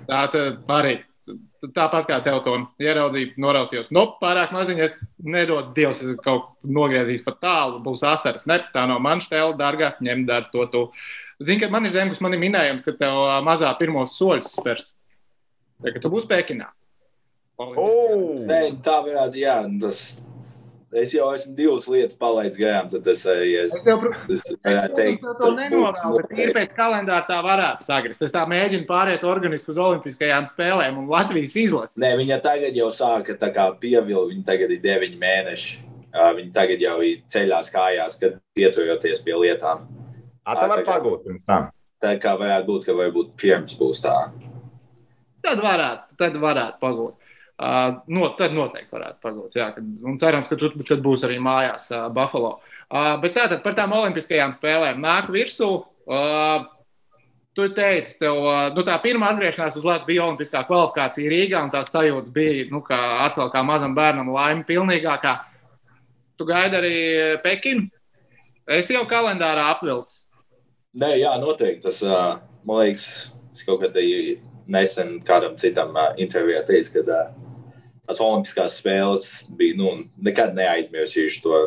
Tā 0.08 0.26
tad 0.32 0.76
arī. 0.80 1.02
Tāpat 1.22 2.08
kā 2.08 2.18
tev 2.24 2.40
to 2.42 2.56
ieraudzīju, 2.82 3.36
noraustījos. 3.42 3.92
Nu, 3.94 4.08
pārāk 4.22 4.50
maziņš, 4.54 4.80
es 4.82 4.94
nedodu 5.22 5.70
Dievs, 5.76 6.00
es 6.02 6.16
kaut 6.24 6.48
ko 6.48 6.72
nogriezīs 6.78 7.22
pa 7.22 7.36
tālu, 7.38 7.78
būs 7.84 8.02
asaras. 8.08 8.46
Ne, 8.50 8.58
tā 8.74 8.86
no 8.90 8.98
manas 9.02 9.28
tēla, 9.30 9.54
dārgā, 9.58 9.92
ņem 10.02 10.26
dar 10.26 10.48
to. 10.54 10.66
Tu. 10.72 10.82
Zini, 11.42 11.60
ka 11.62 11.70
man 11.70 11.86
ir 11.86 11.94
zemes, 11.94 12.20
man 12.24 12.34
ir 12.34 12.42
minējums, 12.42 12.82
ka 12.86 12.96
tev 12.98 13.22
mazā 13.46 13.70
pirmos 13.78 14.16
soļus 14.18 14.50
spērs. 14.56 14.92
Tā, 15.82 15.94
ka 15.94 16.02
tu 16.02 16.10
būsi 16.10 16.30
Pekinā. 16.30 16.72
Oh! 17.62 18.42
Nē, 18.48 18.60
tā 18.82 18.98
varētu, 19.06 19.38
jā, 19.42 19.60
tas 19.82 20.04
Es 20.92 21.14
jau 21.14 21.30
esmu 21.32 21.54
divas 21.56 21.86
lietas 21.88 22.18
palaidis 22.20 22.58
garām, 22.60 22.88
tad 22.92 23.06
es 23.08 23.22
arī 23.28 23.52
es, 23.62 23.72
es 23.78 23.84
tev, 23.86 24.02
es 24.28 24.42
varētu 24.58 24.96
teikt, 24.98 25.22
ka 25.24 25.32
tas 25.38 25.56
nenorāda, 25.56 26.10
bet 26.18 26.34
ir 26.36 26.52
pēc 26.52 26.74
kalendāra 26.76 27.24
tā 27.30 27.38
varētu 27.46 27.86
sagrist. 27.86 28.24
Es 28.26 28.34
tā 28.34 28.42
mēģinu 28.50 28.84
pāriet 28.90 29.24
organisku 29.24 29.72
uz 29.72 29.80
olimpiskajām 29.80 30.50
spēlēm 30.50 30.98
un 31.00 31.08
Latvijas 31.08 31.56
izlasi. 31.62 31.96
Nē, 32.02 32.12
viņa 32.20 32.38
tagad 32.44 32.76
jau 32.76 32.90
sāka 32.92 33.38
tā 33.40 33.48
kā 33.54 33.70
pievilkt, 33.80 34.34
viņa 34.34 34.44
tagad 34.50 34.76
ir 34.76 34.84
deviņi 34.84 35.18
mēneši. 35.22 35.72
Viņa 36.12 36.52
tagad 36.52 36.84
jau 36.84 36.98
ir 37.08 37.22
ceļās 37.32 37.72
kājās, 37.72 38.18
kad 38.20 38.36
pieturoties 38.52 39.24
pie 39.24 39.38
lietām. 39.46 39.86
A, 40.44 40.58
tā 40.58 40.68
var 40.74 40.84
pagūt 40.84 41.24
pirms 41.24 41.46
tam. 41.48 41.70
Tā 42.02 42.16
kā 42.20 42.34
varētu 42.36 42.68
būt, 42.68 42.84
ka 42.84 42.96
varbūt 42.98 43.32
pirms 43.40 43.78
būs 43.80 44.04
tā. 44.04 44.16
Tad 45.42 45.62
varētu, 45.62 46.18
tad 46.20 46.36
varētu 46.42 46.82
pagūt. 46.82 47.21
Uh, 47.62 48.00
no, 48.10 48.26
tad 48.34 48.56
noteikti 48.56 48.90
varētu 48.90 49.20
pagūt. 49.22 49.56
Jā, 49.60 49.68
kad, 49.76 49.86
un 50.08 50.16
cerams, 50.18 50.48
ka 50.50 50.56
tur 50.58 51.02
būs 51.04 51.22
arī 51.28 51.36
mājās 51.38 51.92
uh, 51.92 52.08
Buffalo. 52.10 52.56
Uh, 52.90 53.14
bet 53.22 53.36
tātad 53.36 53.62
par 53.62 53.76
tām 53.78 53.94
olimpiskajām 53.94 54.54
spēlēm 54.56 55.02
nāk 55.02 55.30
virsū. 55.30 55.74
Uh, 56.02 56.70
Tu 57.52 57.66
teici, 57.76 58.14
tev 58.16 58.38
nu, 58.72 58.80
tā 58.80 58.94
pirmā 59.04 59.34
atgriešanās 59.34 59.74
uz 59.76 59.84
Latvijas 59.84 60.08
bija 60.08 60.22
olimpiskā 60.24 60.62
kvalifikācija 60.64 61.28
Rīgā, 61.28 61.58
un 61.60 61.72
tās 61.74 61.90
sajūtas 61.92 62.32
bija 62.32 62.62
nu, 62.72 62.80
kā, 62.86 62.96
atkal 63.26 63.50
kā 63.52 63.60
mazam 63.68 63.92
bērnam 63.92 64.30
laime 64.32 64.64
pilnīgākā. 64.64 65.34
Tu 66.40 66.46
gaidi 66.48 66.78
arī 66.78 66.94
Pekinu? 67.44 67.90
Es 68.64 68.88
jau 68.88 69.04
kalendārā 69.10 69.66
apvilcis. 69.74 70.22
Nē, 70.96 71.10
jā, 71.20 71.34
noteikti. 71.44 71.84
Tas, 71.84 72.00
man 72.64 72.80
liekas, 72.86 73.04
es 73.52 73.68
kaut 73.68 73.84
kad 73.84 74.00
nesen 74.72 75.18
kādam 75.28 75.60
citam 75.60 75.92
intervijā 76.16 76.64
teicu, 76.72 77.02
ka 77.02 77.20
tās 78.06 78.20
Olimpiskās 78.22 78.78
spēles 78.80 79.28
bija 79.58 79.78
nu, 79.78 79.94
nekad 80.22 80.56
neaizmirsīšu 80.58 81.44
to 81.44 81.62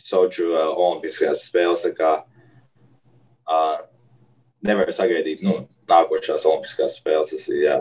Soču 0.00 0.48
uh, 0.48 0.70
Olimpiskās 0.80 1.44
spēles. 1.46 1.84
Kā, 1.96 2.12
uh, 3.44 3.80
nevar 4.66 4.92
sagaidīt 4.94 5.42
nu, 5.44 5.64
nākošās 5.90 6.46
Olimpiskās 6.48 6.98
spēles. 7.00 7.32
Tas 7.34 7.48
ir 7.52 7.64
jā, 7.64 7.80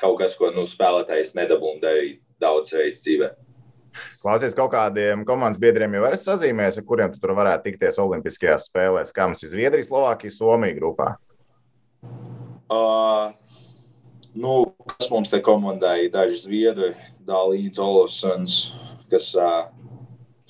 kaut 0.00 0.20
kas, 0.22 0.36
ko 0.38 0.52
nu, 0.54 0.66
spēlētājs 0.68 1.34
nedabūna 1.38 1.82
darīt 1.82 2.20
daudz 2.42 2.74
reizes 2.76 3.02
dzīvē. 3.04 3.32
Klausies, 4.22 4.56
kaut 4.58 4.72
kādiem 4.72 5.22
komandas 5.26 5.60
biedriem 5.62 5.92
jau 5.94 6.06
ir 6.08 6.16
sazīmēs, 6.18 6.80
ar 6.80 6.86
kuriem 6.86 7.12
tu 7.12 7.20
tur 7.22 7.34
varētu 7.38 7.68
tikties 7.68 8.00
Olimpiskajās 8.02 8.66
spēlēs. 8.70 9.14
Kā 9.14 9.28
mums 9.28 9.44
ir 9.46 9.52
Zviedrija, 9.52 9.86
Slovākija, 9.86 10.34
Somija 10.34 10.74
grupā? 10.80 11.12
Uh, 12.74 13.30
Nu, 14.34 14.74
kas 14.98 15.10
mums 15.12 15.30
te 15.30 15.38
komandai 15.42 16.08
ir 16.08 16.14
daži 16.14 16.40
zviedri, 16.42 16.90
Dālīds 17.22 17.78
Olofsons, 17.78 18.56
kas 19.10 19.28
uh, 19.38 19.68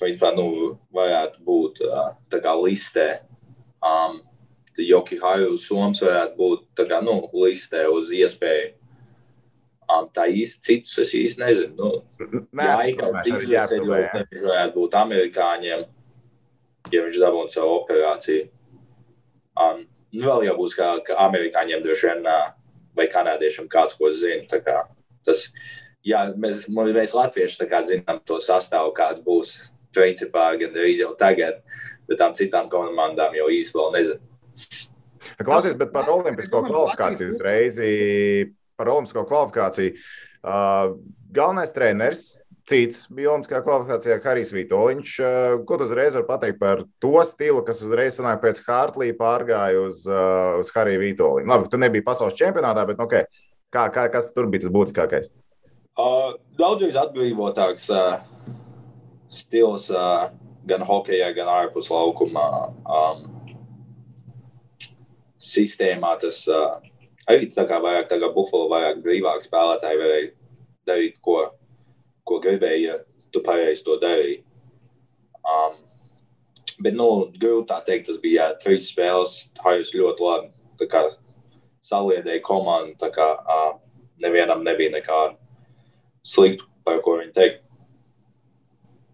principā, 0.01 0.31
nu, 0.33 0.73
varētu 0.95 1.43
būt 1.45 1.83
uh, 1.85 2.15
tā 2.31 2.41
kā 2.41 2.55
listē. 2.57 3.21
Um, 3.85 4.23
Joki 4.75 5.19
Hailu 5.21 5.55
Soms 5.55 6.01
varētu 6.03 6.35
būt 6.39 6.65
tā 6.75 6.87
kā, 6.89 6.99
nu, 7.05 7.19
listē 7.37 7.85
uz 7.93 8.09
iespēju. 8.15 8.73
Um, 9.85 10.09
tā 10.09 10.25
īsti 10.33 10.65
citus 10.65 10.97
es 11.05 11.13
īsti 11.13 11.45
nezinu. 11.45 11.77
Nu, 11.77 12.41
jā, 12.57 12.75
kāds 12.97 13.29
izvēlēs, 13.29 14.17
nezinu, 14.17 14.49
varētu 14.49 14.79
būt 14.79 14.97
amerikāņiem, 14.97 15.85
ja 16.89 17.05
viņš 17.05 17.21
dabūna 17.21 17.53
savu 17.53 17.77
operāciju. 17.83 18.49
Um, 19.61 19.85
vēl 20.17 20.49
jau 20.49 20.57
būs 20.57 20.73
kā, 20.75 20.89
ka 21.05 21.21
amerikāņiem 21.29 21.85
droši 21.85 22.09
vien 22.09 22.25
uh, 22.33 22.47
vai 22.97 23.07
kanādiešam 23.11 23.69
kāds 23.71 23.97
ko 23.97 24.11
zina. 24.15 24.45
Kā 24.63 24.83
tas, 25.25 25.47
jā, 26.05 26.25
mēs, 26.39 26.65
mēs 26.69 27.15
latvieši 27.17 27.69
zinām 27.91 28.21
to 28.27 28.39
sastāvu, 28.43 28.93
kāds 28.97 29.23
būs 29.25 29.55
principā 29.95 30.51
gan 30.59 30.75
arī 30.75 30.97
jau 30.99 31.13
tagad, 31.17 31.61
bet 32.07 32.19
tām 32.19 32.35
citām 32.37 32.69
komandām 32.69 33.35
jau 33.37 33.47
īsti 33.51 33.77
vēl 33.77 33.93
nezinu. 33.95 34.21
Klausies, 35.41 35.75
bet 35.75 35.91
par 35.91 36.09
olimpisko 36.11 36.61
kvalifikāciju 36.67 37.31
uzreiz, 37.33 37.79
par 38.77 38.91
olimpisko 38.93 39.25
kvalifikāciju. 39.27 39.95
Uh, 40.45 40.93
galvenais 41.33 41.73
treneris 41.73 42.25
cits 42.69 43.05
bija 43.13 43.31
Olimpiskajā 43.33 43.61
kvalifikācijā 43.65 44.17
Harijs 44.23 44.51
Vitoļņš. 44.55 45.15
Ko 45.69 45.77
tu 45.77 45.85
uzreiz 45.85 46.15
vari 46.17 46.27
pateikt 46.29 46.59
par 46.61 46.83
to 47.03 47.13
stilu, 47.27 47.61
kas 47.65 47.83
uzreiz 47.85 48.17
sanāk 48.17 48.41
pēc 48.41 48.61
Hartlī 48.65 49.11
pārgāja 49.17 49.83
uz, 49.85 50.01
uz 50.61 50.71
Hariju 50.73 51.03
Vitoļņu? 51.03 51.49
Labi, 51.51 51.69
tu 51.71 51.79
nebija 51.81 52.05
pasaules 52.07 52.37
čempionātā, 52.39 52.87
bet 52.89 53.01
okay. 53.03 53.27
kā, 53.73 53.87
kā, 53.93 54.07
kas 54.13 54.31
tur 54.33 54.49
bija 54.49 54.65
tas 54.65 54.73
būtiskākais? 54.73 55.29
Uh, 55.95 56.33
Daudzreiz 56.59 56.97
atbrīvotāks 56.99 57.85
uh, 57.93 58.17
stils 59.31 59.87
uh, 59.93 60.27
gan 60.67 60.83
hokeja, 60.83 61.29
gan 61.37 61.51
ārpus 61.53 61.91
laukuma 61.93 62.47
um, 62.83 63.21
sistēmā. 65.37 66.15
Tas 66.23 66.41
uh, 66.51 66.81
arī 67.29 67.47
tā 67.53 67.67
kā 67.69 67.77
vairāk, 67.83 68.09
tā 68.09 68.19
kā 68.19 68.31
Buffalo, 68.33 68.67
vairāk 68.73 69.05
brīvāk 69.05 69.45
spēlētāji 69.45 70.01
varēja 70.01 70.33
darīt, 70.89 71.21
ko 71.23 71.45
ko 72.25 72.39
gribēji, 72.43 72.89
ja 72.89 72.99
tu 73.33 73.41
pareizi 73.45 73.85
to 73.85 73.97
darīji. 74.01 74.41
Um, 75.45 75.77
bet, 76.79 76.95
nu, 76.97 77.09
grūti 77.35 77.69
tā 77.71 77.81
teikt, 77.85 78.09
tas 78.09 78.21
bija 78.21 78.49
jā, 78.49 78.59
trīs 78.63 78.89
spēles. 78.91 79.35
Hajus 79.63 79.93
ļoti 79.95 80.25
labi 80.25 80.89
kā, 80.91 81.05
saliedēja 81.85 82.43
komandu. 82.45 82.95
Tā 83.01 83.11
kā 83.13 83.27
uh, 83.37 83.75
nevienam 84.23 84.65
nebija 84.65 84.95
nekāda 84.95 85.35
slikta, 86.25 86.67
par 86.85 87.03
ko 87.05 87.19
viņi 87.21 87.35
teikt. 87.35 87.61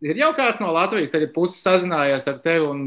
Ir 0.01 0.17
jau 0.17 0.31
kāds 0.33 0.57
no 0.57 0.71
Latvijas 0.73 1.11
puses 1.33 1.59
sazinājies 1.61 2.25
ar 2.31 2.39
tevi 2.41 2.65
un 2.65 2.79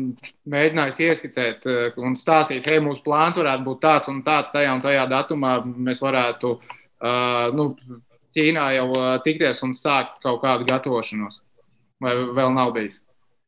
mēģinājis 0.50 0.96
ieskicēt 1.04 1.68
un 2.02 2.16
stāstīt, 2.18 2.66
hei, 2.66 2.80
mūsu 2.82 3.04
plāns 3.04 3.38
varētu 3.38 3.62
būt 3.68 3.80
tāds 3.84 4.10
un 4.10 4.18
tāds, 4.26 4.50
tajā 4.50 4.72
un 4.74 4.82
tajā 4.82 5.04
datumā 5.12 5.52
mēs 5.62 6.02
varētu 6.02 6.50
uh, 6.56 7.54
nu, 7.54 7.68
Ķīnā 8.34 8.66
jau 8.74 8.86
tikties 9.22 9.62
un 9.62 9.76
sākt 9.78 10.18
kaut 10.24 10.40
kādu 10.42 10.66
gatavošanos. 10.66 11.40
Vai 12.02 12.14
vēl 12.34 12.54
nav 12.54 12.72
bijis? 12.74 12.98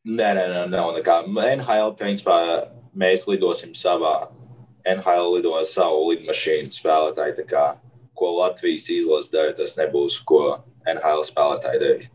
Nē, 0.07 0.29
nē, 0.37 0.43
nē 0.53 0.61
nav 0.71 0.93
nekā. 0.95 1.17
NHL, 1.27 1.91
principā, 1.99 2.37
mēs 2.95 3.25
lidosim 3.27 3.73
savā. 3.75 4.29
NHL 4.87 5.33
lidos 5.35 5.73
savu 5.75 6.13
lidmašīnu 6.13 6.71
spēlētāju. 6.71 7.43
Kā, 7.49 7.65
ko 8.15 8.31
Latvijas 8.37 8.87
izlase 8.93 9.33
dara, 9.33 9.55
tas 9.57 9.75
nebūs, 9.75 10.21
ko 10.23 10.61
NHL 10.87 11.25
spēlētāji 11.27 11.83
darīs. 11.83 12.13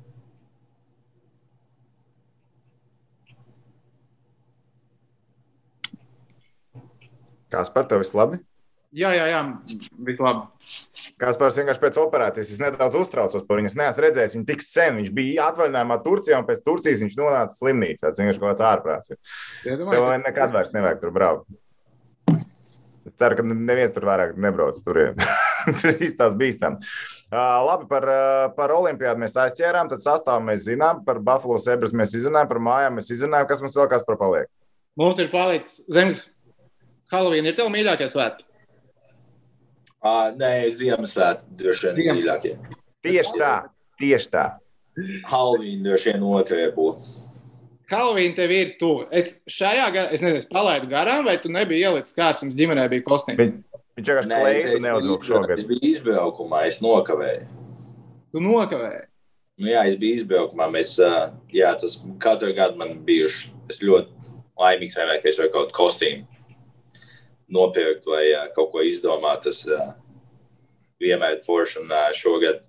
Kas 7.53 7.69
par 7.69 7.85
to 7.85 8.01
viss 8.01 8.17
labi? 8.17 8.41
Jā, 8.93 9.09
jā, 9.17 9.25
jā 9.31 9.41
viss 10.05 10.21
labi. 10.21 10.43
Kaspars 11.21 11.57
vienkārši 11.57 11.81
pēc 11.81 11.99
operācijas 12.03 12.51
es 12.53 12.61
nedaudz 12.61 12.99
uztraucos 13.01 13.47
par 13.49 13.57
viņu. 13.59 13.71
Es 13.71 13.77
neesmu 13.79 14.05
redzējis 14.05 14.37
viņu 14.37 14.49
tik 14.51 14.65
sen. 14.67 14.99
Viņš 15.01 15.15
bija 15.17 15.47
atvaļinājumā 15.49 15.97
Turcijā, 16.05 16.41
un 16.43 16.49
pēc 16.49 16.61
Turcijas 16.67 17.01
viņš 17.07 17.17
nonāca 17.17 17.57
slimnīcā. 17.57 18.05
Tas 18.05 18.21
vienkārši 18.21 18.43
kaut 18.43 18.51
kāds 18.51 18.67
ārprāts. 18.69 19.15
Tev 19.65 20.05
nekad 20.27 20.53
vairs 20.53 20.75
nevajag 20.77 21.01
tur 21.01 21.15
braukt. 21.17 21.49
Es 23.09 23.17
ceru, 23.19 23.41
ka 23.41 23.47
neviens 23.49 23.97
tur 23.97 24.07
vairāk 24.07 24.37
nebrauc. 24.41 24.77
Tur 24.85 25.01
ir 25.01 25.17
īstās 26.07 26.37
bīstam. 26.39 26.77
Uh, 27.33 27.65
labi, 27.65 27.89
par, 27.89 28.07
uh, 28.13 28.45
par 28.59 28.77
olimpiādu 28.77 29.25
mēs 29.25 29.39
aizķērām, 29.41 29.89
tad 29.89 30.05
sastāvu 30.05 30.45
mēs 30.51 30.67
zinām, 30.69 31.01
par 31.07 31.17
Buffalo 31.25 31.57
Sebras 31.57 31.97
mēs 31.97 32.13
izzinājām, 32.21 32.51
par 32.51 32.61
mājām 32.61 33.01
mēs 33.01 33.09
izzinājām, 33.17 33.49
kas 33.49 33.65
mums 33.65 33.81
vēl 33.81 33.89
kas 33.89 34.05
par 34.05 34.21
paliek. 34.21 34.53
Mums 35.01 35.25
ir 35.25 35.33
palicis 35.33 35.81
zemes. 35.89 36.27
Halloween 37.13 37.49
ir 37.49 37.57
tev 37.57 37.73
mīļākie 37.73 38.13
svētki? 38.13 38.52
Uh, 40.03 40.33
nē, 40.35 40.67
Ziemassvētku 40.75 41.53
droši 41.61 41.93
vien 41.95 42.17
mīļākie. 42.19 42.57
Tieši 43.07 43.37
tā, 43.39 43.53
tieši 44.03 44.33
tā. 44.33 44.47
Halloween 45.31 45.85
droši 45.87 46.11
vien 46.11 46.25
otrajā 46.27 46.73
būtu. 46.75 47.21
Halloween 47.93 48.35
tev 48.35 48.51
ir 48.51 48.73
tuvu. 48.81 49.05
Es 49.15 49.37
šajā 49.47 49.85
gadā, 49.95 50.09
es 50.17 50.25
nezinu, 50.25 50.49
palaidu 50.51 50.91
garām, 50.91 51.23
vai 51.29 51.37
tu 51.39 51.53
nebija 51.53 51.93
ielicis 51.93 52.17
kāds, 52.17 52.43
mums 52.43 52.59
ģimenē 52.59 52.89
bija 52.91 53.07
kostīms. 53.07 53.55
Viņš 53.93 54.11
vienkārši 54.11 54.33
klēja, 54.33 54.75
neuzvilka 54.89 55.29
šogad. 55.29 55.55
Es 55.55 55.69
biju 55.71 55.85
izbraukumā, 55.93 56.65
es 56.67 56.81
nokavēju. 56.83 57.47
Tu 58.35 58.43
nokavēji? 58.43 59.07
Nu, 59.63 59.71
jā, 59.71 59.87
es 59.87 59.99
biju 60.01 60.19
izbraukumā. 60.19 60.67
Mēs, 60.73 60.97
jā, 61.55 61.73
tas 61.79 62.01
katru 62.19 62.51
gadu 62.59 62.81
man 62.81 62.97
bijuši. 63.07 63.53
Es 63.71 63.79
ļoti 63.85 64.11
laimīgs 64.59 64.99
vienmēr, 64.99 65.23
ka 65.23 65.31
es 65.31 65.39
varu 65.39 65.55
kaut 65.61 65.77
kostīmu 65.77 66.32
nopirkt 67.53 68.09
vai 68.09 68.25
kaut 68.57 68.73
ko 68.73 68.85
izdomāt. 68.87 69.45
Tas 69.47 69.65
vienmēr 71.03 71.37
ir 71.37 71.45
forši. 71.45 71.83
Un 71.83 71.95
šogad 72.17 72.63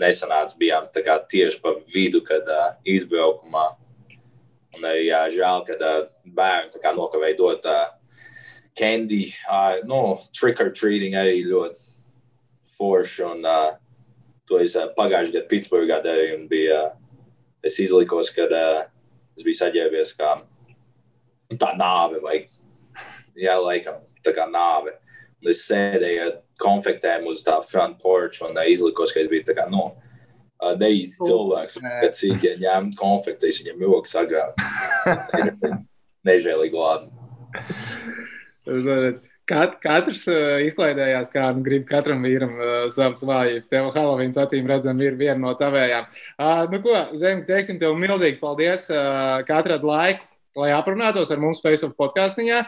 nesanāca, 0.00 0.56
bijām 0.58 0.88
tieši 0.92 1.60
pa 1.62 1.76
vidu, 1.92 2.22
kad 2.24 2.48
izbraukumā. 2.88 3.66
Un 4.72 4.86
arī 4.88 5.08
uh, 5.10 5.26
žēl, 5.28 5.66
ka 5.68 5.76
bērni 6.24 6.94
nokavēja 6.96 7.36
dot 7.36 7.66
candy, 8.78 9.26
no, 9.84 10.18
trick 10.32 10.60
or 10.60 10.70
treating 10.72 11.14
arī 11.18 11.42
ļoti 11.44 11.76
forši. 12.78 13.26
Un, 13.28 13.44
to 14.48 14.58
es 14.64 14.74
pagājušajā 14.96 15.36
gadā 15.36 15.48
Pitsburgā 15.50 16.00
darīju. 16.04 16.38
Un 16.40 16.48
bija, 16.48 16.80
es 17.62 17.76
izlikos, 17.84 18.32
ka 18.34 18.48
uh, 18.48 18.80
es 19.36 19.44
biju 19.44 19.60
saģērbies 19.60 20.16
kā 20.16 20.32
tā 21.60 21.74
nāve. 21.76 22.22
Vai, 22.24 22.46
jā, 23.38 23.56
laikam, 23.60 24.02
tā 24.24 24.34
kā 24.36 24.46
nāve. 24.50 24.96
Un 25.42 25.50
es 25.50 25.64
sēdēju 25.66 26.22
ar 26.26 26.34
konfektēm 26.62 27.26
uz 27.26 27.42
tā 27.46 27.56
front 27.66 27.98
porch 28.02 28.42
un 28.46 28.54
uh, 28.54 28.66
izlikos, 28.70 29.12
ka 29.14 29.22
es 29.22 29.30
biju 29.30 29.46
tā 29.48 29.56
kā, 29.58 29.66
no, 29.72 29.88
uh, 30.62 30.74
neīsts 30.78 31.18
cilvēks. 31.26 31.80
Kad 31.82 32.14
cīņā 32.18 32.54
ņēma 32.62 32.94
konfektes, 33.00 33.62
viņam 33.64 33.82
joks 33.88 34.14
agrāk. 34.22 34.52
Nežēlīgi 36.28 36.78
labi. 36.78 37.10
Kat, 39.50 39.72
katrs 39.82 40.22
uh, 40.30 40.60
izklaidējās, 40.62 41.32
kā 41.32 41.48
nu, 41.56 41.64
grib 41.66 41.88
katram 41.88 42.22
vīram 42.22 42.52
uh, 42.54 42.68
savas 42.94 43.24
vājības. 43.26 43.66
Tev 43.72 43.90
Halloween 43.96 44.30
acīm 44.38 44.70
redzam, 44.70 45.02
ir 45.02 45.18
viena 45.18 45.40
no 45.42 45.56
tavējām. 45.58 46.06
Uh, 46.38 46.62
nu, 46.70 46.78
ko, 46.84 46.94
Zem, 47.18 47.42
teiksim 47.48 47.80
tev 47.82 47.98
milzīgi 47.98 48.38
paldies, 48.40 48.86
uh, 48.94 49.42
ka 49.48 49.58
atrad 49.58 49.82
laiku, 49.86 50.22
lai 50.62 50.70
aprunātos 50.76 51.34
ar 51.34 51.42
mums 51.42 51.60
Facebook 51.64 51.98
podkāstiņā. 51.98 52.62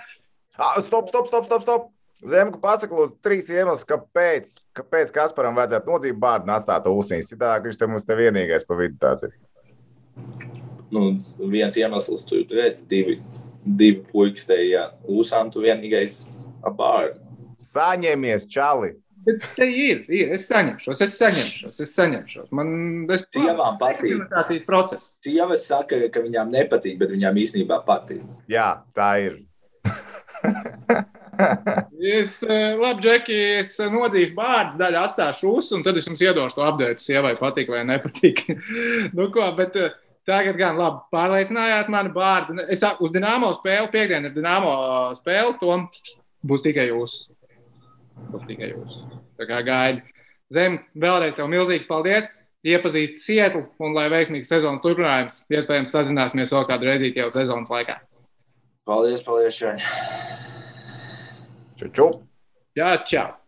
Ah, 0.58 0.78
stop, 0.80 1.08
stop, 1.08 1.26
stop, 1.26 1.44
stop! 1.46 1.62
stop. 1.62 1.90
Zemku 2.24 2.56
pasaka, 2.62 2.94
lūdzu, 2.96 3.18
trīs 3.24 3.50
iemeslus, 3.52 3.84
kāpēc, 3.88 4.52
kāpēc 4.78 5.10
Kasparam 5.12 5.58
vajadzētu 5.58 5.90
nodzīvot 5.90 6.20
bārdu 6.22 6.48
un 6.48 6.54
atstāt 6.54 6.86
ūsīs. 6.88 7.28
Citādi 7.28 7.68
viņš 7.68 7.80
te 7.80 7.88
mums 7.90 8.08
te 8.08 8.16
vienīgais 8.16 8.64
pa 8.64 8.78
vidu 8.78 8.96
tāds 9.02 9.26
ir. 9.26 9.34
Nu, 10.94 11.18
viens 11.52 11.76
iemesls, 11.76 12.24
tu 12.28 12.40
redzi, 12.48 12.86
divi, 12.88 13.18
divi 13.66 14.00
puikas 14.08 14.48
te, 14.48 14.56
jā, 14.70 14.86
ūsām 15.10 15.52
tu 15.52 15.66
vienīgais 15.66 16.22
ap 16.64 16.78
bārdu. 16.80 17.20
Saņemies, 17.60 18.48
čali! 18.48 18.94
Bet 19.24 19.44
te 19.56 19.66
ir, 19.68 20.02
ir, 20.12 20.34
es 20.36 20.44
saņemšos, 20.50 21.00
es 21.04 21.14
saņemšos, 21.16 21.78
es 21.80 21.94
saņemšos. 21.96 22.50
Man 22.56 22.74
tas 23.08 23.24
patīk. 23.80 24.20
Tas 24.32 24.50
ir 24.52 24.66
process. 24.68 25.14
Sievas 25.24 25.64
saka, 25.68 26.00
ka 26.12 26.24
viņām 26.24 26.52
nepatīk, 26.52 26.98
bet 27.00 27.12
viņām 27.12 27.40
īstenībā 27.40 27.80
patīk. 27.88 28.20
Jā, 28.52 28.84
tā 28.96 29.14
ir. 29.24 29.42
Es, 32.18 32.38
eh, 32.46 32.76
labi, 32.78 33.02
Džeki, 33.02 33.40
es 33.58 33.74
nodzīšu 33.80 34.36
vārdu 34.36 34.80
daļu, 34.80 35.00
atstāšu 35.02 35.56
uz, 35.58 35.72
un 35.74 35.84
tad 35.86 35.98
es 35.98 36.08
jums 36.08 36.22
iedošu 36.22 36.58
to 36.58 36.66
apgādājumu, 36.66 37.04
sievai 37.04 37.34
patīk 37.40 37.72
vai 37.74 37.82
nepatīk. 37.88 38.44
nu, 39.16 39.30
ko, 39.34 39.50
bet, 39.58 39.78
eh, 39.80 39.94
Tagad 40.24 40.56
gan 40.56 40.78
labi 40.80 41.02
pārliecinājāt 41.12 41.90
mani 41.92 42.12
vārdu. 42.14 42.56
Es 42.72 42.80
uz 42.80 43.10
Dienāmo 43.12 43.50
spēli, 43.58 43.90
piekdienu 43.92 44.30
ir 44.30 44.32
Dienāmo 44.32 44.72
spēle, 45.18 45.52
to 45.60 45.76
būs 46.48 46.64
tikai 46.64 46.86
jūs. 46.88 47.18
Būs 48.32 48.46
tikai 48.48 48.70
jūs. 48.72 49.02
Tā 49.36 49.48
kā 49.50 49.60
gaidi. 49.66 50.00
Zem, 50.52 50.78
vēlreiz 50.96 51.36
tev 51.36 51.50
milzīgs 51.52 51.88
paldies! 51.90 52.30
Iepazīst 52.64 53.20
Sietlu 53.20 53.66
un 53.84 53.92
lai 53.92 54.06
veiksmīgs 54.08 54.48
sezonas 54.48 54.80
turpinājums. 54.80 55.42
Iespējams, 55.52 55.92
sazināsimies 55.92 56.54
vēl 56.54 56.64
kādu 56.70 56.88
reizi 56.88 57.12
jau 57.12 57.28
sezonas 57.34 57.68
laikā. 57.68 57.98
Paldies, 58.88 59.20
paldies, 59.26 59.60
Šaņ. 59.60 59.84
Čau, 61.74 61.88
čau. 61.90 62.10
Jā, 62.78 62.94
čau. 63.06 63.43